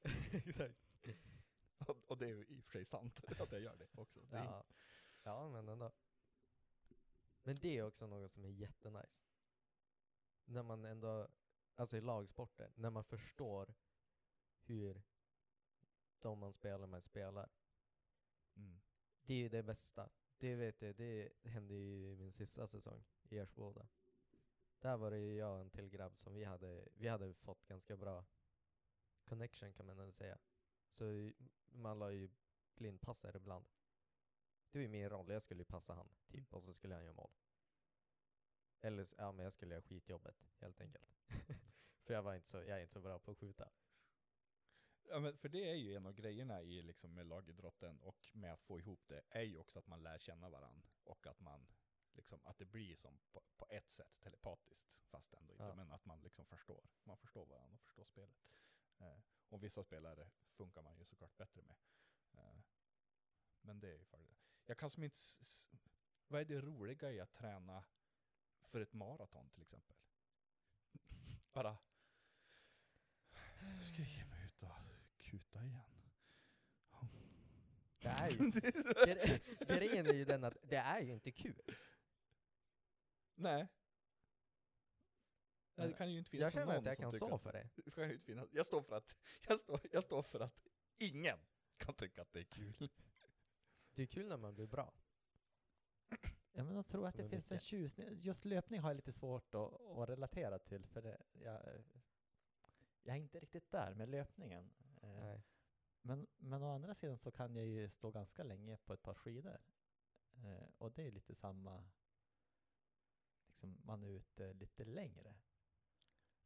Exakt. 0.32 0.76
Och, 1.86 2.10
och 2.10 2.18
det 2.18 2.26
är 2.26 2.50
i 2.50 2.60
och 2.60 2.64
för 2.64 2.72
sig 2.72 2.84
sant 2.84 3.20
att 3.40 3.52
jag 3.52 3.60
gör 3.60 3.76
det 3.76 4.00
också. 4.00 4.20
Det 4.20 4.36
Ja. 4.36 4.64
ja, 5.22 5.48
men 5.48 5.68
ändå. 5.68 5.92
Men 7.48 7.56
det 7.60 7.78
är 7.78 7.82
också 7.82 8.06
något 8.06 8.32
som 8.32 8.44
är 8.44 8.48
jättenice. 8.48 9.26
När 10.44 10.62
man 10.62 10.84
ändå, 10.84 11.28
alltså 11.74 11.96
i 11.96 12.00
lagsporter, 12.00 12.72
när 12.74 12.90
man 12.90 13.04
förstår 13.04 13.74
hur 14.62 15.02
de 16.18 16.38
man 16.38 16.52
spelar 16.52 16.86
med 16.86 17.04
spelar. 17.04 17.50
Mm. 18.56 18.80
Det 19.22 19.34
är 19.34 19.38
ju 19.38 19.48
det 19.48 19.62
bästa. 19.62 20.10
Det 20.38 20.54
vet 20.54 20.82
jag, 20.82 20.96
det 20.96 21.32
hände 21.42 21.74
ju 21.74 22.12
i 22.12 22.16
min 22.16 22.32
sista 22.32 22.66
säsong 22.66 23.04
i 23.22 23.38
Ersboda. 23.38 23.88
Där 24.78 24.96
var 24.96 25.10
det 25.10 25.18
ju 25.18 25.34
jag 25.34 25.54
och 25.54 25.60
en 25.60 25.70
till 25.70 25.88
grabb 25.88 26.16
som 26.16 26.34
vi 26.34 26.44
hade, 26.44 26.88
vi 26.94 27.08
hade 27.08 27.34
fått 27.34 27.66
ganska 27.66 27.96
bra 27.96 28.24
connection 29.24 29.72
kan 29.72 29.86
man 29.86 29.98
ändå 29.98 30.12
säga. 30.12 30.38
Så 30.90 31.30
man 31.72 31.98
la 31.98 32.12
ju 32.12 32.28
blindpassar 32.74 33.36
ibland. 33.36 33.66
Det 34.70 34.78
var 34.78 34.82
ju 34.82 34.88
min 34.88 35.08
roll, 35.08 35.30
jag 35.30 35.42
skulle 35.42 35.60
ju 35.60 35.64
passa 35.64 35.94
han, 35.94 36.08
typ, 36.28 36.54
och 36.54 36.62
så 36.62 36.74
skulle 36.74 36.94
han 36.94 37.04
göra 37.04 37.14
mål. 37.14 37.30
Eller, 38.80 39.08
ja 39.16 39.32
men 39.32 39.44
jag 39.44 39.52
skulle 39.52 39.74
göra 39.74 39.82
skitjobbet, 39.82 40.36
helt 40.58 40.80
enkelt. 40.80 41.18
För 42.04 42.14
jag 42.14 42.22
var 42.22 42.34
inte 42.34 42.48
så, 42.48 42.56
jag 42.56 42.78
är 42.78 42.80
inte 42.80 42.92
så 42.92 43.00
bra 43.00 43.18
på 43.18 43.30
att 43.30 43.38
skjuta. 43.38 43.70
Ja, 45.02 45.18
men 45.20 45.36
för 45.36 45.48
det 45.48 45.70
är 45.70 45.74
ju 45.74 45.94
en 45.96 46.06
av 46.06 46.12
grejerna 46.12 46.62
i 46.62 46.82
liksom 46.82 47.14
med 47.14 47.26
lagidrotten 47.26 47.98
och 48.00 48.28
med 48.32 48.52
att 48.52 48.62
få 48.62 48.78
ihop 48.78 49.00
det, 49.06 49.22
är 49.30 49.42
ju 49.42 49.56
också 49.56 49.78
att 49.78 49.86
man 49.86 50.02
lär 50.02 50.18
känna 50.18 50.48
varann 50.48 50.82
och 51.04 51.26
att 51.26 51.40
man 51.40 51.66
liksom, 52.12 52.40
att 52.44 52.58
det 52.58 52.64
blir 52.64 52.96
som 52.96 53.18
på, 53.32 53.42
på 53.56 53.66
ett 53.68 53.90
sätt 53.90 54.20
telepatiskt, 54.20 54.94
fast 55.10 55.34
ändå 55.34 55.52
inte, 55.52 55.64
Ja. 55.64 55.74
men 55.74 55.92
att 55.92 56.04
man 56.04 56.20
liksom 56.20 56.46
förstår. 56.46 56.90
Man 57.04 57.16
förstår 57.16 57.46
varandra 57.46 57.74
och 57.74 57.80
förstår 57.80 58.04
spelet. 58.04 58.38
Eh, 58.98 59.18
och 59.48 59.64
vissa 59.64 59.82
spelare 59.82 60.30
funkar 60.52 60.82
man 60.82 60.98
ju 60.98 61.04
såklart 61.04 61.36
bättre 61.36 61.62
med. 61.62 61.76
Eh, 62.32 62.60
men 63.60 63.80
det 63.80 63.88
är 63.88 63.98
ju 63.98 64.04
för 64.04 64.18
det. 64.18 64.47
Jag 64.68 64.78
kan 64.78 64.90
som 64.90 65.04
inte, 65.04 65.20
vad 66.26 66.40
är 66.40 66.44
det 66.44 66.60
roliga 66.60 67.12
i 67.12 67.20
att 67.20 67.32
träna 67.32 67.84
för 68.60 68.80
ett 68.80 68.92
maraton 68.92 69.50
till 69.50 69.62
exempel? 69.62 69.96
Bara, 71.52 71.78
ska 73.82 74.02
jag 74.02 74.08
ge 74.08 74.24
mig 74.24 74.44
ut 74.44 74.62
och 74.62 74.70
kuta 75.18 75.64
igen? 75.64 76.10
Det 77.98 78.08
är 78.08 78.30
ju, 78.30 78.36
gre- 79.06 79.64
grejen 79.78 80.06
är 80.06 80.12
ju 80.12 80.24
den 80.24 80.44
att 80.44 80.56
det 80.62 80.76
är 80.76 81.00
ju 81.00 81.12
inte 81.12 81.30
kul. 81.30 81.62
Nej. 83.34 83.66
Nej, 85.74 85.88
det 85.88 85.94
kan 85.94 86.12
ju 86.12 86.18
inte 86.18 86.30
finnas 86.30 86.42
Jag 86.42 86.52
känner 86.52 86.66
någon 86.66 86.76
att 86.76 86.84
jag 86.84 86.98
kan 86.98 87.12
stå 87.12 87.38
för 87.38 87.52
det. 87.52 87.68
Det 87.84 87.90
ska 87.90 88.06
ju 88.06 88.12
inte 88.12 88.24
finnas. 88.24 88.48
Jag 88.52 88.66
står 88.66 88.82
för 88.82 88.96
att, 88.96 89.16
jag 89.48 89.60
står, 89.60 89.80
jag 89.92 90.04
står 90.04 90.22
för 90.22 90.40
att 90.40 90.66
ingen 90.98 91.38
kan 91.76 91.94
tycka 91.94 92.22
att 92.22 92.32
det 92.32 92.40
är 92.40 92.44
kul. 92.44 92.90
Det 93.98 94.02
är 94.04 94.06
kul 94.06 94.28
när 94.28 94.36
man 94.36 94.54
blir 94.54 94.66
bra. 94.66 94.92
Ja, 96.52 96.64
men 96.64 96.74
jag 96.74 96.86
tror 96.86 97.06
att 97.06 97.14
det 97.14 97.28
finns 97.28 97.52
en 97.52 97.58
tjusning. 97.58 98.08
Just 98.20 98.44
löpning 98.44 98.80
har 98.80 98.90
jag 98.90 98.96
lite 98.96 99.12
svårt 99.12 99.54
att, 99.54 99.80
att 99.80 100.08
relatera 100.08 100.58
till, 100.58 100.86
för 100.86 101.02
det, 101.02 101.18
jag, 101.32 101.60
jag 103.02 103.16
är 103.16 103.20
inte 103.20 103.40
riktigt 103.40 103.70
där 103.70 103.94
med 103.94 104.08
löpningen. 104.08 104.70
Eh, 105.02 105.08
Nej. 105.08 105.42
Men, 106.02 106.26
men 106.36 106.62
å 106.62 106.74
andra 106.74 106.94
sidan 106.94 107.18
så 107.18 107.30
kan 107.30 107.56
jag 107.56 107.66
ju 107.66 107.90
stå 107.90 108.10
ganska 108.10 108.42
länge 108.42 108.76
på 108.76 108.92
ett 108.92 109.02
par 109.02 109.14
skidor. 109.14 109.60
Eh, 110.44 110.68
och 110.78 110.92
det 110.92 111.06
är 111.06 111.12
lite 111.12 111.34
samma, 111.34 111.84
liksom 113.46 113.80
man 113.84 114.02
är 114.02 114.08
ute 114.08 114.52
lite 114.52 114.84
längre. 114.84 115.34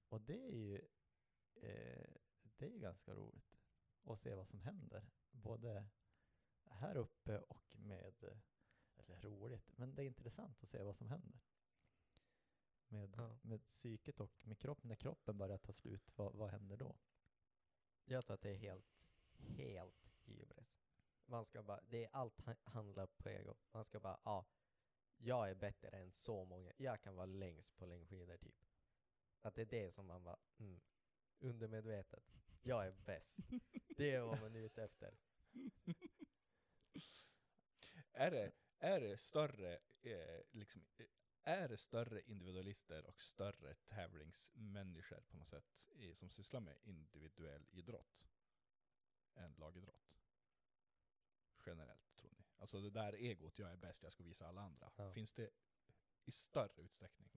Och 0.08 0.20
det 0.20 0.46
är 0.46 0.52
ju, 0.52 0.76
eh, 1.54 2.14
det 2.56 2.66
är 2.66 2.70
ju 2.70 2.78
ganska 2.78 3.14
roligt 3.14 3.58
att 4.04 4.20
se 4.20 4.34
vad 4.34 4.48
som 4.48 4.60
händer. 4.60 5.10
Både 5.30 5.88
här 6.72 6.96
uppe 6.96 7.38
och 7.38 7.76
med, 7.78 8.14
eller 8.96 9.20
roligt, 9.20 9.72
men 9.76 9.94
det 9.94 10.02
är 10.02 10.06
intressant 10.06 10.62
att 10.62 10.68
se 10.68 10.82
vad 10.82 10.96
som 10.96 11.08
händer. 11.08 11.40
Med, 12.88 13.14
Ja. 13.16 13.38
med 13.42 13.64
psyket 13.68 14.20
och 14.20 14.32
med 14.46 14.58
kroppen, 14.58 14.88
när 14.88 14.96
kroppen 14.96 15.38
börjar 15.38 15.58
ta 15.58 15.72
slut, 15.72 16.12
vad, 16.16 16.34
vad 16.34 16.50
händer 16.50 16.76
då? 16.76 16.96
Jag 18.04 18.24
tror 18.24 18.34
att 18.34 18.40
det 18.42 18.50
är 18.50 18.56
helt, 18.56 19.04
helt 19.32 20.10
hybris. 20.24 20.78
Man 21.26 21.44
ska 21.44 21.62
bara, 21.62 21.80
det 21.88 22.04
är 22.04 22.10
allt 22.12 22.40
ha- 22.40 22.54
handlar 22.64 23.06
på 23.06 23.28
ego. 23.28 23.54
Man 23.70 23.84
ska 23.84 24.00
bara, 24.00 24.20
ja, 24.24 24.46
jag 25.16 25.50
är 25.50 25.54
bättre 25.54 25.88
än 25.88 26.12
så 26.12 26.44
många. 26.44 26.72
Jag 26.76 27.00
kan 27.00 27.14
vara 27.16 27.26
längst 27.26 27.76
på 27.76 27.86
längdskidor 27.86 28.36
typ. 28.36 28.64
Att 29.40 29.54
det 29.54 29.62
är 29.62 29.66
det 29.66 29.92
som 29.92 30.06
man 30.06 30.24
bara, 30.24 30.38
mm, 30.58 30.80
undermedvetet. 31.38 32.24
Jag 32.62 32.86
är 32.86 32.92
bäst. 32.92 33.38
Det 33.96 34.10
är 34.14 34.22
vad 34.22 34.40
man 34.40 34.56
är 34.56 34.60
ute 34.60 34.82
efter. 34.84 35.14
Är 38.12 38.30
det, 38.30 38.52
är 38.78 39.00
det 39.00 39.16
större, 39.16 39.78
eh, 40.02 40.40
liksom, 40.50 40.84
eh, 40.96 41.06
är 41.42 41.68
det 41.68 41.76
större 41.76 42.22
individualister 42.22 43.06
och 43.06 43.20
större 43.20 43.74
tävlingsmänniskor 43.74 45.20
på 45.20 45.36
något 45.36 45.48
sätt 45.48 45.88
i, 45.90 46.14
som 46.14 46.30
sysslar 46.30 46.60
med 46.60 46.76
individuell 46.82 47.66
idrott 47.70 48.28
än 49.34 49.52
lagidrott? 49.52 50.18
Generellt, 51.66 52.16
tror 52.16 52.30
ni? 52.30 52.44
Alltså 52.58 52.80
det 52.80 52.90
där 52.90 53.12
egot, 53.12 53.58
jag 53.58 53.72
är 53.72 53.76
bäst, 53.76 54.02
jag 54.02 54.12
ska 54.12 54.24
visa 54.24 54.46
alla 54.46 54.60
andra. 54.60 54.90
Ja. 54.96 55.12
Finns 55.12 55.32
det 55.32 55.50
i 56.24 56.32
större 56.32 56.82
utsträckning 56.82 57.30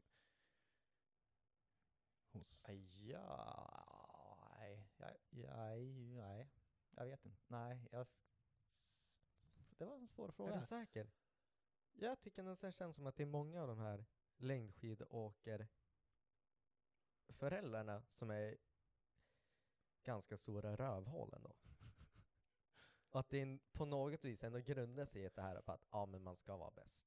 hos... 2.36 2.64
Ja, 2.96 4.56
nej, 4.60 4.88
nej, 5.30 5.94
nej, 5.94 6.52
jag 6.92 7.06
vet 7.06 7.26
inte. 7.26 7.44
Nej, 7.48 7.88
jag... 7.92 8.08
Det 9.78 9.86
var 9.86 9.96
en 9.96 10.08
svår 10.08 10.28
Är 10.28 10.32
fråga. 10.32 10.60
du 10.60 10.66
säker? 10.66 11.12
Jag 11.94 12.20
tycker 12.20 12.44
nästan 12.44 12.72
känns 12.72 12.96
som 12.96 13.08
att 13.08 13.16
det 13.16 13.24
är 13.24 13.28
många 13.28 13.62
av 13.62 13.68
de 13.68 13.80
här 13.80 14.06
längdskidåker 14.38 15.68
föräldrarna 17.30 18.04
som 18.12 18.30
är 18.30 18.58
ganska 20.04 20.38
stora 20.38 20.76
rövhål 20.76 21.34
ändå. 21.34 21.56
Och 23.10 23.20
att 23.20 23.30
det 23.30 23.42
är 23.42 23.60
på 23.72 23.86
något 23.86 24.26
vis 24.26 24.44
ändå 24.44 24.60
grundar 24.60 25.06
sig 25.06 25.24
i 25.24 25.30
det 25.30 25.42
här 25.42 25.62
på 25.62 25.72
att 25.72 25.88
ja, 25.92 26.06
men 26.06 26.24
man 26.24 26.36
ska 26.36 26.58
vara 26.58 26.72
bäst. 26.72 27.06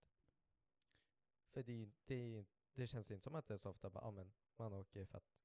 För 1.50 1.62
det, 1.62 1.83
är 1.83 1.90
det, 2.04 2.37
är 2.37 2.46
det 2.74 2.87
känns 2.87 3.11
inte 3.11 3.22
som 3.22 3.35
att 3.35 3.46
det 3.46 3.54
är 3.54 3.59
så 3.59 3.70
ofta 3.70 3.90
bara, 3.90 4.04
ja 4.04 4.11
men 4.11 4.33
man 4.57 4.72
åker 4.72 5.04
för 5.04 5.18
att, 5.18 5.38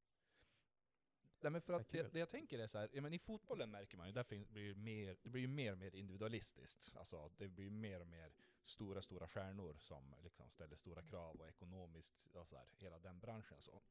Nej 1.43 1.51
men 1.51 1.62
för 1.62 1.73
att 1.73 1.89
det, 1.89 2.13
det 2.13 2.19
jag 2.19 2.29
tänker 2.29 2.60
är 2.60 2.67
så 2.67 2.77
här, 2.77 2.89
ja, 2.93 3.01
men 3.01 3.13
i 3.13 3.19
fotbollen 3.19 3.71
märker 3.71 3.97
man 3.97 4.08
ju, 4.08 4.13
där 4.13 4.45
blir 4.49 4.73
det, 4.73 4.75
mer, 4.75 5.17
det 5.23 5.29
blir 5.29 5.41
ju 5.41 5.47
mer 5.47 5.71
och 5.71 5.77
mer 5.77 5.95
individualistiskt. 5.95 6.95
Alltså 6.95 7.32
det 7.38 7.47
blir 7.47 7.69
mer 7.69 7.99
och 7.99 8.08
mer 8.08 8.34
stora, 8.65 9.01
stora 9.01 9.27
stjärnor 9.27 9.75
som 9.77 10.15
liksom 10.23 10.49
ställer 10.49 10.75
stora 10.75 11.01
krav 11.01 11.36
och 11.36 11.47
ekonomiskt, 11.47 12.36
och 12.36 12.47
så 12.47 12.56
här, 12.56 12.67
hela 12.77 12.99
den 12.99 13.19
branschen 13.19 13.62
så. 13.62 13.82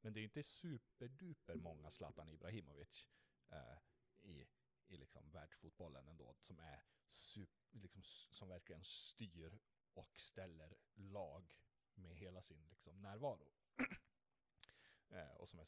Men 0.00 0.12
det 0.12 0.18
är 0.18 0.20
ju 0.20 0.26
inte 0.26 0.42
superduper 0.42 1.54
många 1.54 1.90
Zlatan 1.90 2.28
Ibrahimovic 2.28 3.08
eh, 3.50 3.78
i, 4.22 4.46
i 4.86 4.96
liksom 4.96 5.30
världsfotbollen 5.30 6.08
ändå, 6.08 6.34
som 6.40 6.58
är 6.58 6.82
sup, 7.08 7.50
liksom, 7.70 8.02
som 8.02 8.48
verkligen 8.48 8.84
styr 8.84 9.58
och 9.94 10.20
ställer 10.20 10.76
lag 10.94 11.56
med 11.94 12.16
hela 12.16 12.42
sin 12.42 12.66
liksom, 12.70 13.02
närvaro. 13.02 13.52
eh, 15.10 15.32
och 15.34 15.48
som 15.48 15.58
är 15.58 15.66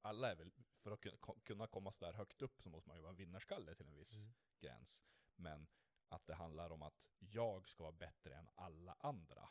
alla 0.00 0.30
är 0.30 0.34
väl, 0.36 0.52
för 0.78 0.90
att 0.90 1.00
kunna 1.44 1.66
komma 1.66 1.92
så 1.92 2.04
där 2.04 2.12
högt 2.12 2.42
upp 2.42 2.62
så 2.62 2.68
måste 2.68 2.88
man 2.88 2.96
ju 2.96 3.02
vara 3.02 3.10
en 3.10 3.16
vinnarskalle 3.16 3.74
till 3.74 3.86
en 3.86 3.96
viss 3.96 4.12
Mm. 4.12 4.32
gräns. 4.60 5.00
Men 5.36 5.66
att 6.08 6.26
det 6.26 6.34
handlar 6.34 6.70
om 6.70 6.82
att 6.82 7.08
jag 7.18 7.68
ska 7.68 7.82
vara 7.82 7.92
bättre 7.92 8.34
än 8.36 8.48
alla 8.54 8.96
andra. 8.98 9.48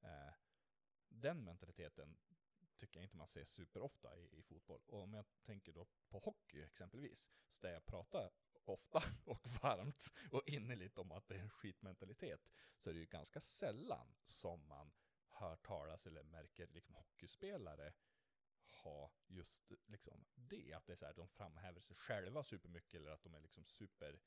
Eh, 0.00 0.34
den 1.08 1.44
mentaliteten 1.44 2.18
tycker 2.76 3.00
jag 3.00 3.04
inte 3.04 3.16
man 3.16 3.28
ser 3.28 3.44
superofta 3.44 4.16
i, 4.18 4.38
i 4.38 4.42
fotboll. 4.42 4.82
Och 4.86 5.02
om 5.02 5.14
jag 5.14 5.24
tänker 5.42 5.72
då 5.72 5.86
på 6.08 6.18
hockey 6.18 6.62
exempelvis, 6.62 7.28
så 7.54 7.66
där 7.66 7.72
jag 7.72 7.84
pratar 7.84 8.30
ofta 8.64 9.02
och 9.24 9.46
varmt 9.62 10.12
och 10.30 10.42
innerligt 10.46 10.98
om 10.98 11.12
att 11.12 11.28
det 11.28 11.34
är 11.34 11.42
en 11.42 11.50
skitmentalitet, 11.50 12.48
så 12.78 12.90
är 12.90 12.94
det 12.94 13.00
ju 13.00 13.06
ganska 13.06 13.40
sällan 13.40 14.14
som 14.22 14.66
man 14.68 14.92
hör 15.28 15.56
talas 15.56 16.06
eller 16.06 16.22
märker 16.22 16.66
liksom 16.66 16.94
hockeyspelare 16.94 17.92
ha 18.82 19.12
just 19.26 19.72
liksom 19.86 20.24
det, 20.34 20.72
att 20.72 20.86
det 20.86 20.92
är 20.92 20.96
så 20.96 21.06
här, 21.06 21.14
de 21.14 21.28
framhäver 21.28 21.80
sig 21.80 21.96
själva 21.96 22.44
supermycket 22.44 22.94
eller 22.94 23.10
att 23.10 23.22
de 23.22 23.34
är 23.34 23.40
liksom 23.40 23.64
super, 23.64 24.20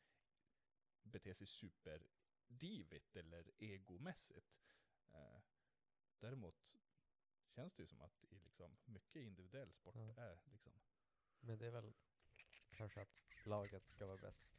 beter 1.04 1.34
sig 1.34 1.48
superdivigt 1.48 3.16
eller 3.16 3.52
egomässigt. 3.58 4.58
Eh, 5.12 5.42
däremot 6.20 6.78
känns 7.48 7.76
det 7.76 7.84
ju 7.84 7.88
som 7.88 8.02
att 8.02 8.24
i 8.24 8.40
liksom 8.40 8.78
mycket 8.86 9.22
individuell 9.22 9.74
sport 9.74 9.96
Ja. 9.96 10.14
är 10.18 10.40
liksom 10.46 10.74
men 11.40 11.58
det 11.58 11.66
är 11.66 11.72
väl 11.72 11.94
kanske 12.70 13.02
att 13.02 13.24
laget 13.46 13.88
ska 13.88 14.06
vara 14.06 14.18
bäst. 14.18 14.58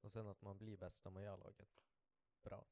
Och 0.00 0.12
sen 0.12 0.26
att 0.26 0.42
man 0.42 0.58
blir 0.58 0.76
bäst 0.76 1.06
om 1.06 1.14
man 1.14 1.22
gör 1.22 1.36
laget 1.36 1.84
bra. 2.42 2.66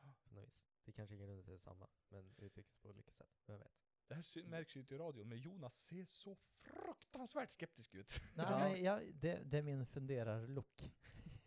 På 0.24 0.34
något 0.34 0.44
vis. 0.44 0.68
Det 0.84 0.92
kanske 0.92 1.14
i 1.14 1.18
grunden 1.18 1.54
är 1.54 1.58
samma, 1.58 1.88
men 2.08 2.34
uttrycks 2.38 2.74
på 2.74 2.88
olika 2.88 3.12
sätt. 3.12 3.42
Vem 3.46 3.58
vet? 3.58 3.91
Det 4.08 4.14
här 4.14 4.22
sy- 4.22 4.46
märks 4.46 4.76
ju 4.76 4.80
inte 4.80 4.94
i 4.94 4.98
radion, 4.98 5.28
men 5.28 5.38
Jonas 5.38 5.78
ser 5.78 6.04
så 6.04 6.34
fruktansvärt 6.34 7.50
skeptisk 7.50 7.94
ut. 7.94 8.22
Nej, 8.34 8.46
Ja. 8.50 8.58
men 8.58 8.82
jag, 8.82 9.14
det, 9.14 9.42
det 9.44 9.58
är 9.58 9.62
min 9.62 9.86
funderar-look. 9.86 10.92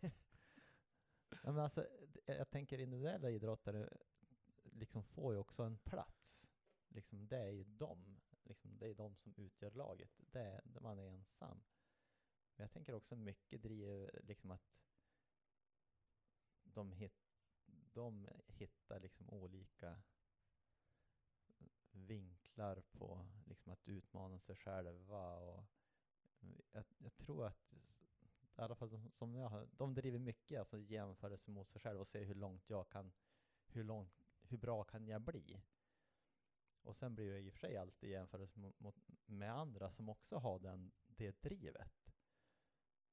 ja, 1.30 1.52
men 1.52 1.58
alltså, 1.58 1.86
jag 2.26 2.50
tänker 2.50 2.78
individuella 2.78 3.30
idrottare 3.30 3.96
liksom 4.64 5.04
får 5.04 5.32
ju 5.32 5.38
också 5.38 5.62
en 5.62 5.78
plats. 5.78 6.46
Liksom, 6.88 7.28
det 7.28 7.38
är 7.38 7.50
ju 7.50 7.64
de, 7.64 8.20
liksom, 8.44 8.78
det 8.78 8.86
är 8.88 8.94
de 8.94 9.16
som 9.16 9.34
utgör 9.36 9.70
laget. 9.70 10.10
Det 10.18 10.40
är, 10.40 10.60
man 10.80 10.98
är 10.98 11.06
ensam. 11.08 11.64
Men 12.56 12.64
jag 12.64 12.70
tänker 12.72 12.94
också 12.94 13.16
mycket 13.16 13.62
driver 13.62 14.20
liksom 14.24 14.50
att 14.50 14.82
de, 16.62 16.92
hit, 16.92 17.14
de 17.92 18.28
hittar 18.46 19.00
liksom 19.00 19.30
olika 19.30 20.02
vinklar 21.90 22.45
på 22.92 23.26
liksom 23.44 23.72
att 23.72 23.88
utmana 23.88 24.38
sig 24.38 24.56
själva 24.56 25.36
och 25.36 25.64
jag, 26.72 26.84
jag 26.98 27.16
tror 27.16 27.46
att 27.46 27.72
i 28.58 28.60
alla 28.60 28.74
fall 28.74 28.90
som, 28.90 29.10
som 29.10 29.34
jag 29.34 29.48
har, 29.48 29.68
de 29.72 29.94
driver 29.94 30.18
mycket 30.18 30.58
alltså 30.58 30.78
jämförelse 30.78 31.50
mot 31.50 31.68
sig 31.68 31.80
själva 31.80 32.00
och 32.00 32.06
ser 32.06 32.24
hur 32.24 32.34
långt 32.34 32.70
jag 32.70 32.88
kan, 32.88 33.12
hur 33.66 33.84
långt, 33.84 34.12
hur 34.42 34.58
bra 34.58 34.84
kan 34.84 35.06
jag 35.06 35.22
bli? 35.22 35.62
Och 36.82 36.96
sen 36.96 37.14
blir 37.14 37.32
det 37.32 37.40
i 37.40 37.48
och 37.48 37.52
för 37.52 37.58
sig 37.58 37.76
alltid 37.76 38.10
jämförelse 38.10 38.58
mot, 38.58 38.80
mot, 38.80 38.96
med 39.26 39.52
andra 39.52 39.90
som 39.90 40.08
också 40.08 40.36
har 40.36 40.58
den, 40.58 40.92
det 41.06 41.42
drivet. 41.42 42.12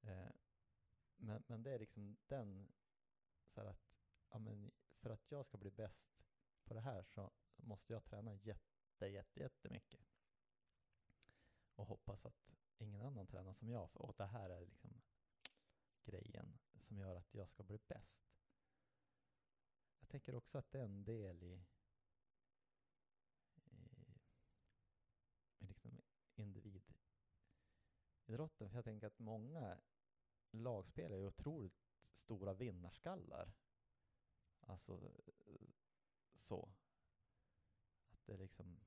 Eh, 0.01 0.31
men, 1.15 1.43
men 1.47 1.63
det 1.63 1.71
är 1.71 1.79
liksom 1.79 2.17
den, 2.27 2.71
så 3.47 3.61
här 3.61 3.67
att, 3.67 3.97
ja 4.29 4.39
men 4.39 4.71
för 4.93 5.09
att 5.09 5.31
jag 5.31 5.45
ska 5.45 5.57
bli 5.57 5.71
bäst 5.71 6.23
på 6.63 6.73
det 6.73 6.81
här 6.81 7.03
så 7.03 7.31
måste 7.55 7.93
jag 7.93 8.03
träna 8.03 8.33
jätte, 8.33 8.72
jätte, 9.09 9.39
jättemycket. 9.39 10.01
Och 11.75 11.85
hoppas 11.85 12.25
att 12.25 12.49
ingen 12.77 13.01
annan 13.01 13.27
tränar 13.27 13.53
som 13.53 13.69
jag, 13.69 13.91
för 13.91 14.01
och 14.01 14.15
det 14.17 14.25
här 14.25 14.49
är 14.49 14.65
liksom 14.65 15.01
grejen 16.03 16.59
som 16.79 16.97
gör 16.97 17.15
att 17.15 17.33
jag 17.33 17.49
ska 17.49 17.63
bli 17.63 17.79
bäst. 17.87 18.29
Jag 19.99 20.09
tänker 20.09 20.35
också 20.35 20.57
att 20.57 20.71
det 20.71 20.79
är 20.79 20.85
en 20.85 21.03
del 21.03 21.43
i, 21.43 21.65
i, 23.55 23.69
i 25.59 25.65
liksom 25.65 26.01
individidrotten. 26.35 28.69
För 28.69 28.77
jag 28.77 28.85
tänker 28.85 29.07
att 29.07 29.19
många 29.19 29.77
lagspelare 30.51 31.19
är 31.19 31.27
otroligt 31.27 31.83
stora 32.11 32.53
vinnarskallar. 32.53 33.53
Alltså 34.59 35.11
så. 36.35 36.71
Att 38.09 38.25
det 38.25 38.37
liksom, 38.37 38.79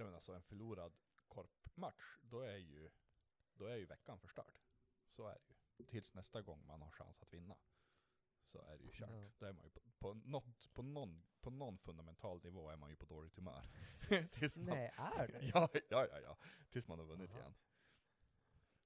Ja 0.00 0.04
men 0.04 0.14
alltså 0.14 0.32
en 0.32 0.42
förlorad 0.42 0.92
korpmatch, 1.28 2.18
då 2.22 2.40
är 2.40 2.56
ju, 2.56 2.90
då 3.54 3.64
är 3.64 3.76
ju 3.76 3.86
veckan 3.86 4.18
förstörd. 4.18 4.58
Så 5.06 5.26
är 5.26 5.38
det 5.38 5.54
ju. 5.78 5.84
Tills 5.84 6.14
nästa 6.14 6.42
gång 6.42 6.66
man 6.66 6.82
har 6.82 6.90
chans 6.90 7.22
att 7.22 7.32
vinna. 7.32 7.56
Så 8.44 8.62
är 8.62 8.78
det 8.78 8.84
ju 8.84 8.90
kört. 8.92 9.10
Ja. 9.10 9.30
Då 9.38 9.46
är 9.46 9.52
man 9.52 9.64
ju 9.64 9.70
på, 9.70 9.80
på, 9.98 10.14
något, 10.14 10.72
på, 10.72 10.82
någon, 10.82 11.22
på 11.40 11.50
någon 11.50 11.78
fundamental 11.78 12.42
nivå 12.42 12.70
är 12.70 12.76
man 12.76 12.90
ju 12.90 12.96
på 12.96 13.06
dåligt 13.06 13.36
humör. 13.36 13.64
Tills 14.32 14.56
man, 14.56 14.66
Nej, 14.66 14.92
är 14.96 15.28
det? 15.28 15.40
ja, 15.54 15.68
ja, 15.72 16.06
ja, 16.06 16.20
ja. 16.20 16.38
Tills 16.70 16.88
man 16.88 16.98
har 16.98 17.06
vunnit 17.06 17.30
Aha. 17.30 17.38
igen. 17.38 17.54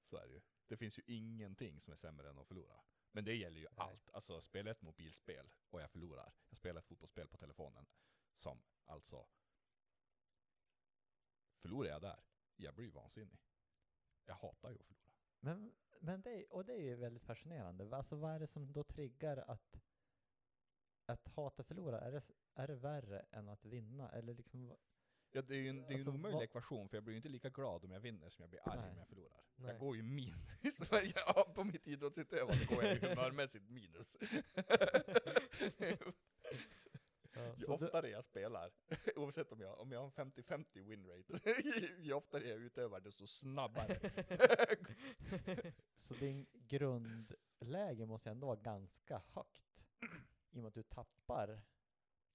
Så 0.03 0.17
är 0.17 0.27
det 0.27 0.33
ju. 0.33 0.41
Det 0.67 0.77
finns 0.77 0.99
ju 0.99 1.03
ingenting 1.05 1.81
som 1.81 1.93
är 1.93 1.97
sämre 1.97 2.29
än 2.29 2.39
att 2.39 2.47
förlora. 2.47 2.83
Men 3.11 3.25
det 3.25 3.35
gäller 3.35 3.59
ju 3.59 3.67
Nej. 3.67 3.73
allt. 3.75 4.09
Alltså 4.09 4.41
spelar 4.41 4.69
jag 4.69 4.75
ett 4.75 4.81
mobilspel 4.81 5.53
och 5.69 5.81
jag 5.81 5.91
förlorar. 5.91 6.33
Jag 6.49 6.57
spelar 6.57 6.79
ett 6.79 6.87
fotbollsspel 6.87 7.27
på 7.27 7.37
telefonen. 7.37 7.85
Som 8.35 8.61
alltså 8.85 9.27
Förlorar 11.65 11.89
jag 11.89 12.01
där, 12.01 12.19
jag 12.55 12.73
blir 12.75 12.89
vansinnig. 12.89 13.39
Jag 14.25 14.35
hatar 14.35 14.69
ju 14.69 14.75
att 14.79 14.85
förlora. 14.85 15.11
Men, 15.39 15.73
men 15.99 16.21
det, 16.21 16.29
är- 16.31 16.53
och 16.53 16.65
det 16.65 16.73
är 16.73 16.81
ju 16.81 16.95
väldigt 16.95 17.23
fascinerande. 17.23 17.95
Alltså 17.97 18.15
vad 18.15 18.31
är 18.35 18.39
det 18.39 18.47
som 18.47 18.73
då 18.73 18.83
triggar 18.83 19.37
att, 19.37 19.81
att 21.05 21.27
hata 21.27 21.63
förlora? 21.63 21.99
Är 21.99 22.11
det, 22.11 22.21
är 22.55 22.67
det 22.67 22.75
värre 22.75 23.19
än 23.31 23.49
att 23.49 23.65
vinna? 23.65 24.09
Eller 24.11 24.33
liksom, 24.33 24.75
Ja, 25.31 25.41
det 25.41 25.55
är 25.55 25.57
ju 25.59 25.69
en, 25.69 25.75
det 25.81 25.87
är 25.87 25.93
Alltså, 25.93 26.09
en 26.09 26.15
omöjlig 26.15 26.35
vad- 26.35 26.43
ekvation, 26.43 26.89
för 26.89 26.97
jag 26.97 27.03
blir 27.03 27.13
ju 27.13 27.17
inte 27.17 27.29
lika 27.29 27.49
glad 27.49 27.83
om 27.85 27.91
jag 27.91 27.99
vinner 27.99 28.29
som 28.29 28.41
jag 28.43 28.49
blir 28.49 28.69
arg 28.69 28.79
Nej. 28.81 28.91
om 28.91 28.97
jag 28.97 29.07
förlorar. 29.07 29.41
Nej. 29.55 29.71
Jag 29.71 29.79
går 29.79 29.95
ju 29.95 30.03
minus. 30.03 30.79
ja, 31.15 31.51
på 31.55 31.63
mitt 31.63 31.87
idrottsutövande 31.87 32.65
går 32.65 32.83
jag 32.83 32.93
ju 32.93 32.99
humörmässigt 33.09 33.69
minus. 33.69 34.17
Ja. 37.47 37.55
Ju 37.57 37.65
det- 37.65 37.85
oftare 37.85 38.09
jag 38.09 38.25
spelar, 38.25 38.71
oavsett 39.15 39.51
om 39.51 39.59
jag, 39.59 39.79
om 39.79 39.91
jag 39.91 39.99
har 39.99 40.05
en 40.05 40.31
50-50 40.31 40.83
winrate, 40.83 41.39
ju 42.01 42.13
oftare 42.13 42.47
jag 42.47 42.57
utövar 42.59 42.99
desto 42.99 43.27
snabbare. 43.27 43.99
så 45.95 46.13
din 46.13 46.45
grundläge 46.53 48.05
måste 48.05 48.29
ändå 48.29 48.47
vara 48.47 48.59
ganska 48.59 49.21
högt. 49.33 49.83
I 50.51 50.57
och 50.59 50.63
med 50.63 50.67
att 50.67 50.73
du 50.73 50.83
tappar 50.83 51.61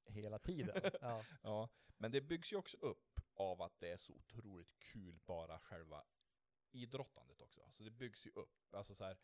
hela 0.05 0.39
tiden. 0.39 0.91
ja. 1.01 1.25
Ja, 1.43 1.69
men 1.97 2.11
det 2.13 2.21
byggs 2.21 2.53
ju 2.53 2.57
också 2.57 2.77
upp 2.77 3.21
av 3.35 3.63
att 3.63 3.81
det 3.81 3.89
är 3.91 3.97
så 3.97 4.13
otroligt 4.13 4.79
kul 4.79 5.19
bara 5.27 5.59
själva 5.59 6.05
idrottandet 6.71 7.41
också. 7.41 7.61
Så 7.73 7.83
det 7.83 7.91
byggs 7.91 8.27
ju 8.27 8.31
upp. 8.31 8.75
Alltså 8.75 8.95
så 8.95 9.05
här. 9.05 9.19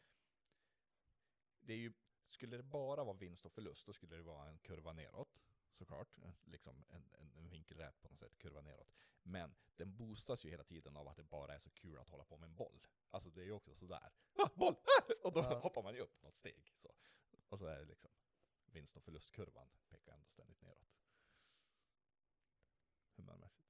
det 1.61 1.73
är 1.73 1.77
ju, 1.79 1.93
skulle 2.29 2.57
det 2.57 2.63
bara 2.63 3.05
vara 3.05 3.17
vinst 3.17 3.45
och 3.47 3.53
förlust, 3.53 3.87
då 3.87 3.93
skulle 3.93 4.17
det 4.17 4.23
vara 4.23 4.49
en 4.49 4.59
kurva 4.59 4.93
neråt. 4.93 5.39
Såklart, 5.77 6.19
en, 6.23 6.35
liksom 6.45 6.85
en, 6.89 7.11
en, 7.13 7.33
en 7.37 7.49
vinkelrät 7.49 8.03
på 8.03 8.09
något 8.09 8.19
sätt, 8.19 8.39
kurva 8.39 8.61
neråt. 8.61 8.95
Men 9.23 9.55
den 9.77 9.97
boostas 9.97 10.45
ju 10.45 10.51
hela 10.51 10.65
tiden 10.65 10.97
av 10.97 11.09
att 11.09 11.17
det 11.17 11.23
bara 11.23 11.55
är 11.55 11.59
så 11.59 11.71
kul 11.71 11.99
att 11.99 12.09
hålla 12.09 12.25
på 12.25 12.37
med 12.37 12.47
en 12.49 12.55
boll. 12.57 12.87
Alltså 13.11 13.31
det 13.31 13.41
är 13.41 13.45
ju 13.45 13.53
också 13.53 13.75
sådär, 13.75 14.11
ah, 14.35 14.49
boll! 14.55 14.75
Ah! 14.75 15.13
Och 15.25 15.33
då 15.33 15.41
Ja. 15.41 15.59
hoppar 15.59 15.83
man 15.83 15.95
ju 15.95 16.01
upp 16.01 16.23
något 16.23 16.37
steg. 16.37 16.75
Så. 16.77 16.93
Och 17.49 17.59
så 17.59 17.67
är 17.67 17.79
det 17.79 17.85
liksom, 17.85 18.11
vinst 18.67 18.97
och 18.97 19.03
förlustkurvan 19.03 19.69
pekar 19.89 20.13
ändå 20.13 20.27
ständigt 20.27 20.63
neråt. 20.63 20.97
Humörmässigt. 23.17 23.66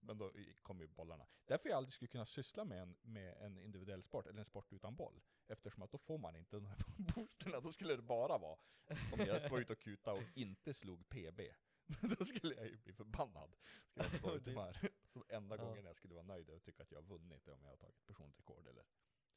Men 0.00 0.18
då 0.18 0.32
kommer 0.62 0.82
ju 0.82 0.88
bollarna. 0.88 1.26
Därför 1.44 1.68
jag 1.68 1.76
aldrig 1.76 1.92
skulle 1.94 2.08
kunna 2.08 2.26
syssla 2.26 2.64
med 2.64 2.82
en, 2.82 2.96
med 3.02 3.36
en 3.36 3.58
individuell 3.58 4.02
sport, 4.02 4.26
eller 4.26 4.38
en 4.38 4.44
sport 4.44 4.72
utan 4.72 4.96
boll. 4.96 5.20
Eftersom 5.46 5.82
att 5.82 5.90
då 5.90 5.98
får 5.98 6.18
man 6.18 6.36
inte 6.36 6.56
de 6.56 6.66
här 6.66 6.78
boosterna, 6.96 7.60
då 7.66 7.72
skulle 7.72 7.96
det 7.96 8.02
bara 8.02 8.38
vara 8.38 8.58
om 9.12 9.20
jag 9.26 9.50
var 9.50 9.60
ute 9.60 9.72
och 9.72 9.78
kuta 9.78 10.12
och 10.12 10.22
inte 10.34 10.74
slog 10.74 11.08
PB. 11.08 11.40
då 12.18 12.24
skulle 12.24 12.54
jag 12.54 12.66
ju 12.66 12.76
bli 12.76 12.92
förbannad. 12.92 13.56
Skulle 14.18 14.52
jag. 14.52 14.76
Så 15.12 15.24
enda 15.28 15.56
Ja. 15.56 15.64
gången 15.64 15.84
jag 15.84 15.96
skulle 15.96 16.14
vara 16.14 16.24
nöjd 16.26 16.50
och 16.50 16.62
tycka 16.62 16.82
att 16.82 16.90
jag 16.92 16.98
har 16.98 17.08
vunnit 17.08 17.48
är 17.48 17.52
om 17.52 17.62
jag 17.62 17.70
har 17.70 17.76
tagit 17.76 18.06
personligt 18.06 18.38
rekord 18.38 18.66
eller 18.66 18.84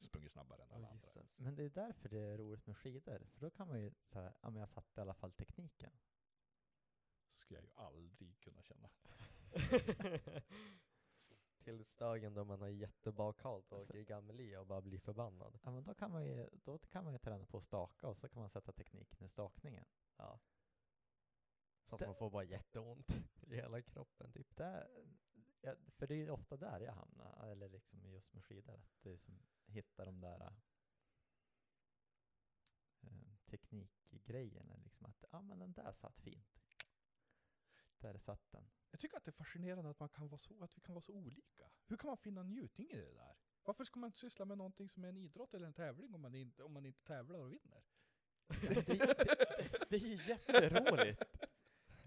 sprungit 0.00 0.32
snabbare 0.32 0.62
än 0.62 0.72
alla 0.72 0.86
Åh, 0.86 0.92
andra. 0.92 1.26
Men 1.36 1.54
det 1.54 1.64
är 1.64 1.68
därför 1.70 2.08
det 2.08 2.18
är 2.18 2.38
roligt 2.38 2.66
med 2.66 2.76
skidor. 2.76 3.26
För 3.32 3.40
då 3.40 3.50
kan 3.50 3.68
man 3.68 3.80
ju 3.80 3.92
säga, 4.06 4.34
ja 4.42 4.50
men 4.50 4.60
jag 4.60 4.68
satte 4.68 5.00
i 5.00 5.02
alla 5.02 5.14
fall 5.14 5.32
tekniken. 5.32 5.92
Så 7.32 7.38
skulle 7.38 7.58
jag 7.58 7.64
ju 7.64 7.70
aldrig 7.74 8.40
kunna 8.40 8.62
känna. 8.62 8.90
Till 11.64 11.84
dagen 11.96 12.34
då 12.34 12.44
man 12.44 12.60
har 12.60 12.68
jättebakalt 12.68 13.72
och 13.72 13.80
åker 13.80 14.40
i 14.40 14.56
och 14.56 14.66
bara 14.66 14.80
blir 14.80 14.98
förbannad. 14.98 15.58
Ja 15.62 15.70
men 15.70 15.84
då 15.84 15.94
kan 15.94 16.10
man 16.10 16.24
ju, 16.26 16.48
då 16.64 16.78
kan 16.78 17.04
man 17.04 17.12
ju 17.12 17.18
träna 17.18 17.46
på 17.46 17.56
att 17.56 17.64
staka 17.64 18.08
och 18.08 18.16
så 18.16 18.28
kan 18.28 18.40
man 18.40 18.50
sätta 18.50 18.72
tekniken 18.72 19.24
i 19.26 19.28
stakningen. 19.28 19.84
Ja. 20.16 20.40
Fast 21.86 22.00
Det- 22.00 22.06
man 22.06 22.14
får 22.14 22.30
bara 22.30 22.44
jätteont 22.44 23.10
i 23.42 23.54
hela 23.54 23.82
kroppen 23.82 24.32
typ. 24.32 24.56
Där, 24.56 24.88
ja, 25.60 25.74
för 25.88 26.06
det 26.06 26.14
är 26.14 26.18
ju 26.18 26.30
ofta 26.30 26.56
där 26.56 26.80
jag 26.80 26.92
hamnar, 26.92 27.46
eller 27.46 27.68
liksom 27.68 28.06
just 28.10 28.32
med 28.34 28.44
skidor, 28.44 28.74
att 28.74 29.02
det 29.02 29.12
är 29.12 29.16
som 29.16 29.38
hittar 29.66 30.06
de 30.06 30.20
där 30.20 30.40
eh, 33.02 33.36
teknikgrejerna, 33.46 34.76
liksom 34.76 35.06
att 35.06 35.24
ja 35.30 35.42
men 35.42 35.58
den 35.58 35.72
där 35.72 35.92
satt 35.92 36.18
fint. 36.20 36.63
Där 38.04 38.18
satt 38.18 38.50
den. 38.50 38.70
Jag 38.90 39.00
tycker 39.00 39.16
att 39.16 39.24
det 39.24 39.30
är 39.30 39.32
fascinerande 39.32 39.90
att, 39.90 40.00
man 40.00 40.08
kan 40.08 40.28
vara 40.28 40.38
så, 40.38 40.64
att 40.64 40.76
vi 40.76 40.80
kan 40.80 40.94
vara 40.94 41.02
så 41.02 41.12
olika. 41.12 41.70
Hur 41.86 41.96
kan 41.96 42.08
man 42.08 42.16
finna 42.16 42.42
njutning 42.42 42.90
i 42.90 42.96
det 42.96 43.12
där? 43.14 43.36
Varför 43.62 43.84
ska 43.84 44.00
man 44.00 44.08
inte 44.08 44.18
syssla 44.18 44.44
med 44.44 44.58
någonting 44.58 44.88
som 44.88 45.04
är 45.04 45.08
en 45.08 45.16
idrott 45.16 45.54
eller 45.54 45.66
en 45.66 45.74
tävling 45.74 46.14
om 46.14 46.20
man 46.20 46.34
inte, 46.34 46.62
om 46.62 46.72
man 46.72 46.86
inte 46.86 47.02
tävlar 47.04 47.38
och 47.38 47.52
vinner? 47.52 47.84
Ja, 48.46 48.56
men 48.62 48.74
det, 48.74 48.86
det, 48.86 49.86
det 49.90 49.96
är 49.96 50.00
ju 50.00 50.14
jätteroligt! 50.14 51.22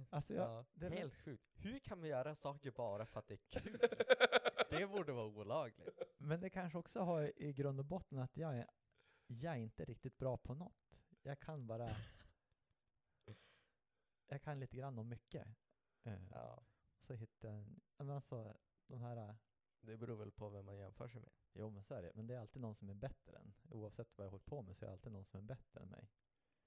Alltså 0.09 0.33
jag, 0.33 0.49
Ja, 0.49 0.65
det 0.73 0.85
är 0.85 0.89
väl- 0.89 0.99
helt 0.99 1.15
sjukt. 1.15 1.43
Hur 1.53 1.79
kan 1.79 1.99
man 1.99 2.09
göra 2.09 2.35
saker 2.35 2.71
bara 2.71 3.05
för 3.05 3.19
att 3.19 3.27
det 3.27 3.33
är 3.33 3.59
kul? 3.61 3.79
det 4.79 4.87
borde 4.87 5.11
vara 5.13 5.25
olagligt. 5.25 6.01
Men 6.17 6.39
det 6.41 6.49
kanske 6.49 6.77
också 6.77 6.99
har 6.99 7.41
i 7.41 7.53
grund 7.53 7.79
och 7.79 7.85
botten 7.85 8.19
att 8.19 8.37
jag 8.37 8.57
är, 8.57 8.67
jag 9.27 9.53
är 9.53 9.57
inte 9.59 9.85
riktigt 9.85 10.17
bra 10.17 10.37
på 10.37 10.53
något. 10.53 10.99
Jag 11.21 11.39
kan 11.39 11.67
bara... 11.67 11.95
jag 14.27 14.41
kan 14.41 14.59
lite 14.59 14.77
grann 14.77 14.99
om 14.99 15.09
mycket. 15.09 15.47
Eh, 16.07 16.19
Ja, 16.31 16.63
Så 17.01 17.13
hittar 17.13 17.47
jag 17.47 17.57
en... 17.57 17.81
Men 17.97 18.09
alltså, 18.09 18.57
de 18.87 19.01
här... 19.01 19.35
det 19.81 19.97
beror 19.97 20.15
väl 20.17 20.31
på 20.31 20.49
vem 20.49 20.65
man 20.65 20.77
jämför 20.77 21.07
sig 21.07 21.21
med. 21.21 21.31
Jo 21.53 21.69
men 21.69 21.83
så 21.83 21.93
är 21.93 22.01
det. 22.01 22.11
Men 22.15 22.27
det 22.27 22.35
är 22.35 22.39
alltid 22.39 22.61
någon 22.61 22.75
som 22.75 22.89
är 22.89 22.93
bättre 22.93 23.37
än. 23.37 23.53
Oavsett 23.69 24.17
vad 24.17 24.25
jag 24.25 24.31
håller 24.31 24.43
på 24.45 24.61
med 24.61 24.77
så 24.77 24.85
är 24.85 24.87
det 24.87 24.93
alltid 24.93 25.11
någon 25.11 25.25
som 25.25 25.37
är 25.37 25.43
bättre 25.43 25.81
än 25.81 25.89
mig. 25.89 26.09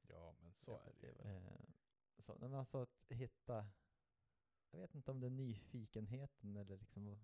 Ja, 0.03 0.35
men 0.40 0.53
så 0.55 0.70
Ja, 0.70 0.81
är 0.90 0.94
det 1.00 1.07
ju. 1.07 1.37
Eh, 1.37 1.68
så, 2.18 2.37
men 2.40 2.55
alltså 2.55 2.83
att 2.83 3.05
hitta... 3.09 3.66
Jag 4.70 4.81
vet 4.81 4.94
inte 4.94 5.11
om 5.11 5.20
det 5.20 5.26
är 5.26 5.31
nyfikenheten 5.31 6.57
eller 6.57 6.76
liksom... 6.76 7.18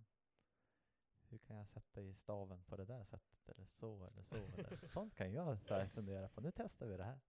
Hur 1.28 1.38
kan 1.38 1.56
jag 1.56 1.68
sätta 1.68 2.02
i 2.02 2.14
staven 2.14 2.64
på 2.64 2.76
det 2.76 2.84
där 2.84 3.04
sättet 3.04 3.48
eller 3.48 3.66
så 3.66 4.04
eller 4.04 4.22
så 4.22 4.34
eller 4.36 4.86
sånt 4.88 5.14
kan 5.14 5.32
jag 5.32 5.60
så 5.62 5.74
här 5.74 5.88
fundera 5.88 6.28
på. 6.28 6.40
Nu 6.40 6.52
testar 6.52 6.86
vi 6.86 6.96
det 6.96 7.04
här. 7.04 7.20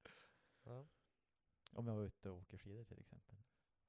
Ja. 0.63 0.87
Om 1.71 1.87
jag 1.87 1.95
var 1.95 2.03
ute 2.03 2.29
och 2.29 2.37
åker 2.37 2.57
skidor 2.57 2.83
till 2.83 2.99
exempel. 2.99 3.37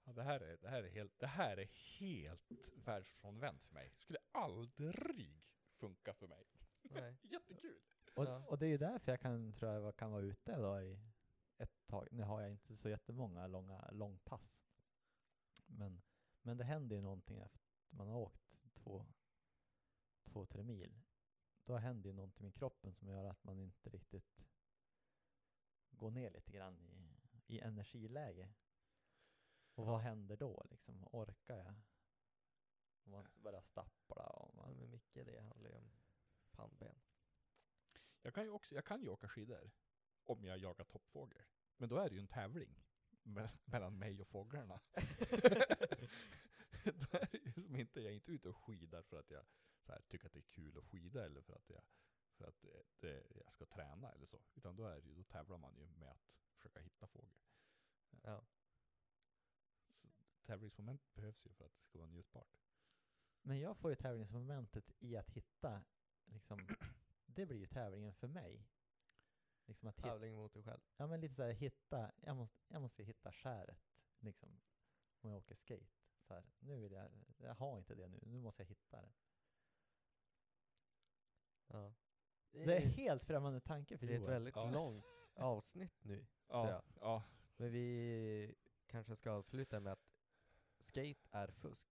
Ja, 0.09 0.15
det, 0.15 0.23
här 0.23 0.41
är, 0.41 0.57
det, 0.57 0.69
här 0.69 0.83
är 0.83 0.89
helt, 0.89 1.19
det 1.19 1.27
här 1.27 1.57
är 1.57 1.69
helt 1.99 2.73
världsfrånvänt 2.75 3.63
för 3.63 3.75
mig. 3.75 3.93
Skulle 3.97 4.19
aldrig 4.33 5.43
funka 5.77 6.15
för 6.15 6.27
mig. 6.27 6.47
Nej. 6.83 7.17
Jättekul! 7.23 7.79
Och, 8.15 8.25
Ja. 8.25 8.45
och 8.47 8.59
det 8.59 8.67
är 8.67 8.71
ju 8.71 8.79
därför 8.79 9.13
jag 9.13 9.21
kan, 9.21 9.53
tror 9.53 9.73
jag, 9.73 9.97
kan 9.97 10.13
vara 10.13 10.23
ute 10.23 10.57
då 10.57 10.81
i 10.81 10.99
ett 11.59 11.87
tag. 11.87 12.09
Nu 12.11 12.23
har 12.23 12.41
jag 12.41 12.51
inte 12.51 12.77
så 12.77 12.89
jättemånga 12.89 13.47
långa 13.47 13.91
långpass. 13.91 14.61
Men, 15.67 16.03
men 16.43 16.57
det 16.57 16.65
händer 16.65 16.97
ju 16.97 17.03
någonting 17.03 17.39
efter 17.39 17.61
man 17.91 18.09
har 18.09 18.19
åkt 18.19 18.57
två, 18.75 19.07
två, 20.25 20.47
tre 20.47 20.63
mil. 20.63 21.01
Då 21.65 21.77
händer 21.77 22.11
ju 22.11 22.15
någonting 22.17 22.45
med 22.47 22.55
kroppen 22.55 22.95
som 22.95 23.09
gör 23.09 23.25
att 23.25 23.45
man 23.45 23.59
inte 23.59 23.91
riktigt 23.91 24.45
går 25.91 26.11
ner 26.11 26.31
lite 26.31 26.53
grann 26.53 26.81
i, 26.81 27.21
i 27.47 27.61
energiläge. 27.61 28.49
Och 29.79 29.87
vad 29.87 30.01
händer 30.01 30.37
då 30.37 30.63
liksom? 30.71 31.09
Orkar 31.13 31.57
jag? 31.57 31.75
Om 33.05 33.13
man 33.13 33.27
börjar 33.43 33.61
stappla 33.61 34.27
och 34.27 34.55
man... 34.57 34.77
men 34.77 34.91
mycket 34.91 35.27
det 35.27 35.41
handlar 35.41 35.71
ju 35.71 35.77
om 35.77 35.91
pannben. 36.51 36.95
Jag 38.23 38.35
kan, 38.35 38.45
ju 38.45 38.51
också, 38.51 38.75
jag 38.75 38.85
kan 38.85 39.03
ju 39.03 39.09
åka 39.09 39.29
skidor 39.29 39.71
om 40.25 40.45
jag 40.45 40.59
jagar 40.59 40.85
toppfågel. 40.85 41.45
Men 41.77 41.89
då 41.89 41.97
är 41.97 42.09
det 42.09 42.15
ju 42.15 42.21
en 42.21 42.29
tävling 42.29 42.85
me- 43.23 43.59
mellan 43.65 43.99
mig 43.99 44.21
och 44.21 44.29
fåglarna. 44.29 44.81
då 46.85 47.19
är 47.19 47.29
det 47.33 47.39
ju 47.39 47.53
som 47.53 47.77
inte, 47.77 48.01
jag 48.01 48.11
är 48.11 48.15
inte 48.15 48.33
ute 48.33 48.49
och 48.49 48.57
skidar 48.57 49.03
för 49.03 49.21
att 49.21 49.31
jag 49.31 49.45
så 49.81 49.93
här, 49.93 50.03
tycker 50.09 50.27
att 50.27 50.33
det 50.33 50.41
är 50.41 50.51
kul 50.51 50.79
att 50.79 50.85
skida 50.85 51.25
eller 51.25 51.43
för 51.43 51.53
att, 51.53 51.71
jag, 51.71 51.83
för 52.37 52.49
att 52.49 52.61
det, 52.61 52.83
det, 53.01 53.27
jag 53.35 53.53
ska 53.53 53.67
träna 53.67 54.13
eller 54.13 54.27
så. 54.27 54.41
Utan 54.55 54.77
då, 54.77 54.87
är 54.87 55.01
det 55.01 55.09
ju, 55.09 55.15
då 55.15 55.25
tävlar 55.25 55.59
man 55.59 55.77
ju 55.77 55.89
med 55.89 56.11
att 56.11 56.29
försöka 56.57 56.81
hitta 56.81 57.07
fågel. 57.07 57.39
Ja. 58.23 58.45
Så 60.49 60.53
tävlingsmoment 60.71 61.15
behövs 61.15 61.47
ju 61.47 61.53
för 61.53 61.65
att 61.65 61.77
det 61.77 61.85
ska 61.85 61.99
vara 61.99 62.09
njutbart. 62.09 62.57
Men 63.43 63.59
jag 63.61 63.77
får 63.77 63.91
ju 63.91 63.97
tävlingsmomentet 63.97 64.91
i 64.99 65.17
att 65.17 65.31
hitta, 65.31 65.85
liksom, 66.25 66.59
det 67.27 67.47
blir 67.47 67.59
ju 67.59 67.67
tävlingen 67.67 68.15
för 68.15 68.29
mig. 68.29 68.69
Liksom 69.67 69.89
att 69.89 69.97
Tävling 69.97 70.35
mot 70.35 70.53
dig 70.53 70.63
själv. 70.63 70.81
ja 70.97 71.07
men 71.07 71.21
lite 71.21 71.35
såhär 71.35 71.53
hitta, 71.53 72.13
jag 72.21 72.37
måste, 72.37 72.59
jag 72.69 72.83
måste 72.83 73.05
hitta 73.05 73.33
skäret, 73.33 73.81
liksom, 74.19 74.61
om 75.21 75.31
jag 75.31 75.39
åker 75.39 75.55
skate. 75.55 75.87
Så 76.23 76.35
här, 76.35 76.45
nu 76.59 76.81
vill 76.81 76.93
jag, 76.93 77.11
jag 77.39 77.55
har 77.55 77.79
inte 77.79 77.95
det 77.95 78.09
nu, 78.09 78.21
nu 78.27 78.41
måste 78.41 78.63
jag 78.63 78.69
hitta 78.69 79.03
det. 79.03 79.13
Ja. 81.67 81.95
Det 82.51 82.77
är 82.77 82.81
helt 82.81 83.25
främmande 83.25 83.61
tanke 83.61 83.99
för 83.99 84.07
det 84.07 84.15
är 84.15 84.21
ett 84.21 84.29
väldigt 84.29 84.57
Ja. 84.57 84.71
långt 84.71 85.05
avsnitt 85.35 86.05
nu. 86.05 86.27
Ja, 86.49 86.71
jag. 86.71 86.83
ja. 87.01 87.23
Men 87.57 87.73
vi 87.73 88.55
kanske 88.87 89.17
ska 89.17 89.31
avsluta 89.31 89.81
med 89.81 89.93
att 89.93 90.08
skate 90.89 91.29
är 91.31 91.49
fusk. 91.49 91.89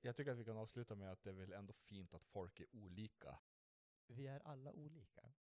Jag 0.00 0.16
tycker 0.16 0.32
att 0.32 0.38
vi 0.38 0.44
kan 0.44 0.56
avsluta 0.56 0.94
med 0.94 1.12
att 1.12 1.22
det 1.22 1.30
är 1.30 1.34
väl 1.34 1.52
ändå 1.52 1.72
fint 1.72 2.14
att 2.14 2.24
folk 2.24 2.60
är 2.60 2.66
olika. 2.76 3.38
Vi 4.06 4.26
är 4.26 4.40
alla 4.46 4.72
olika. 4.72 5.32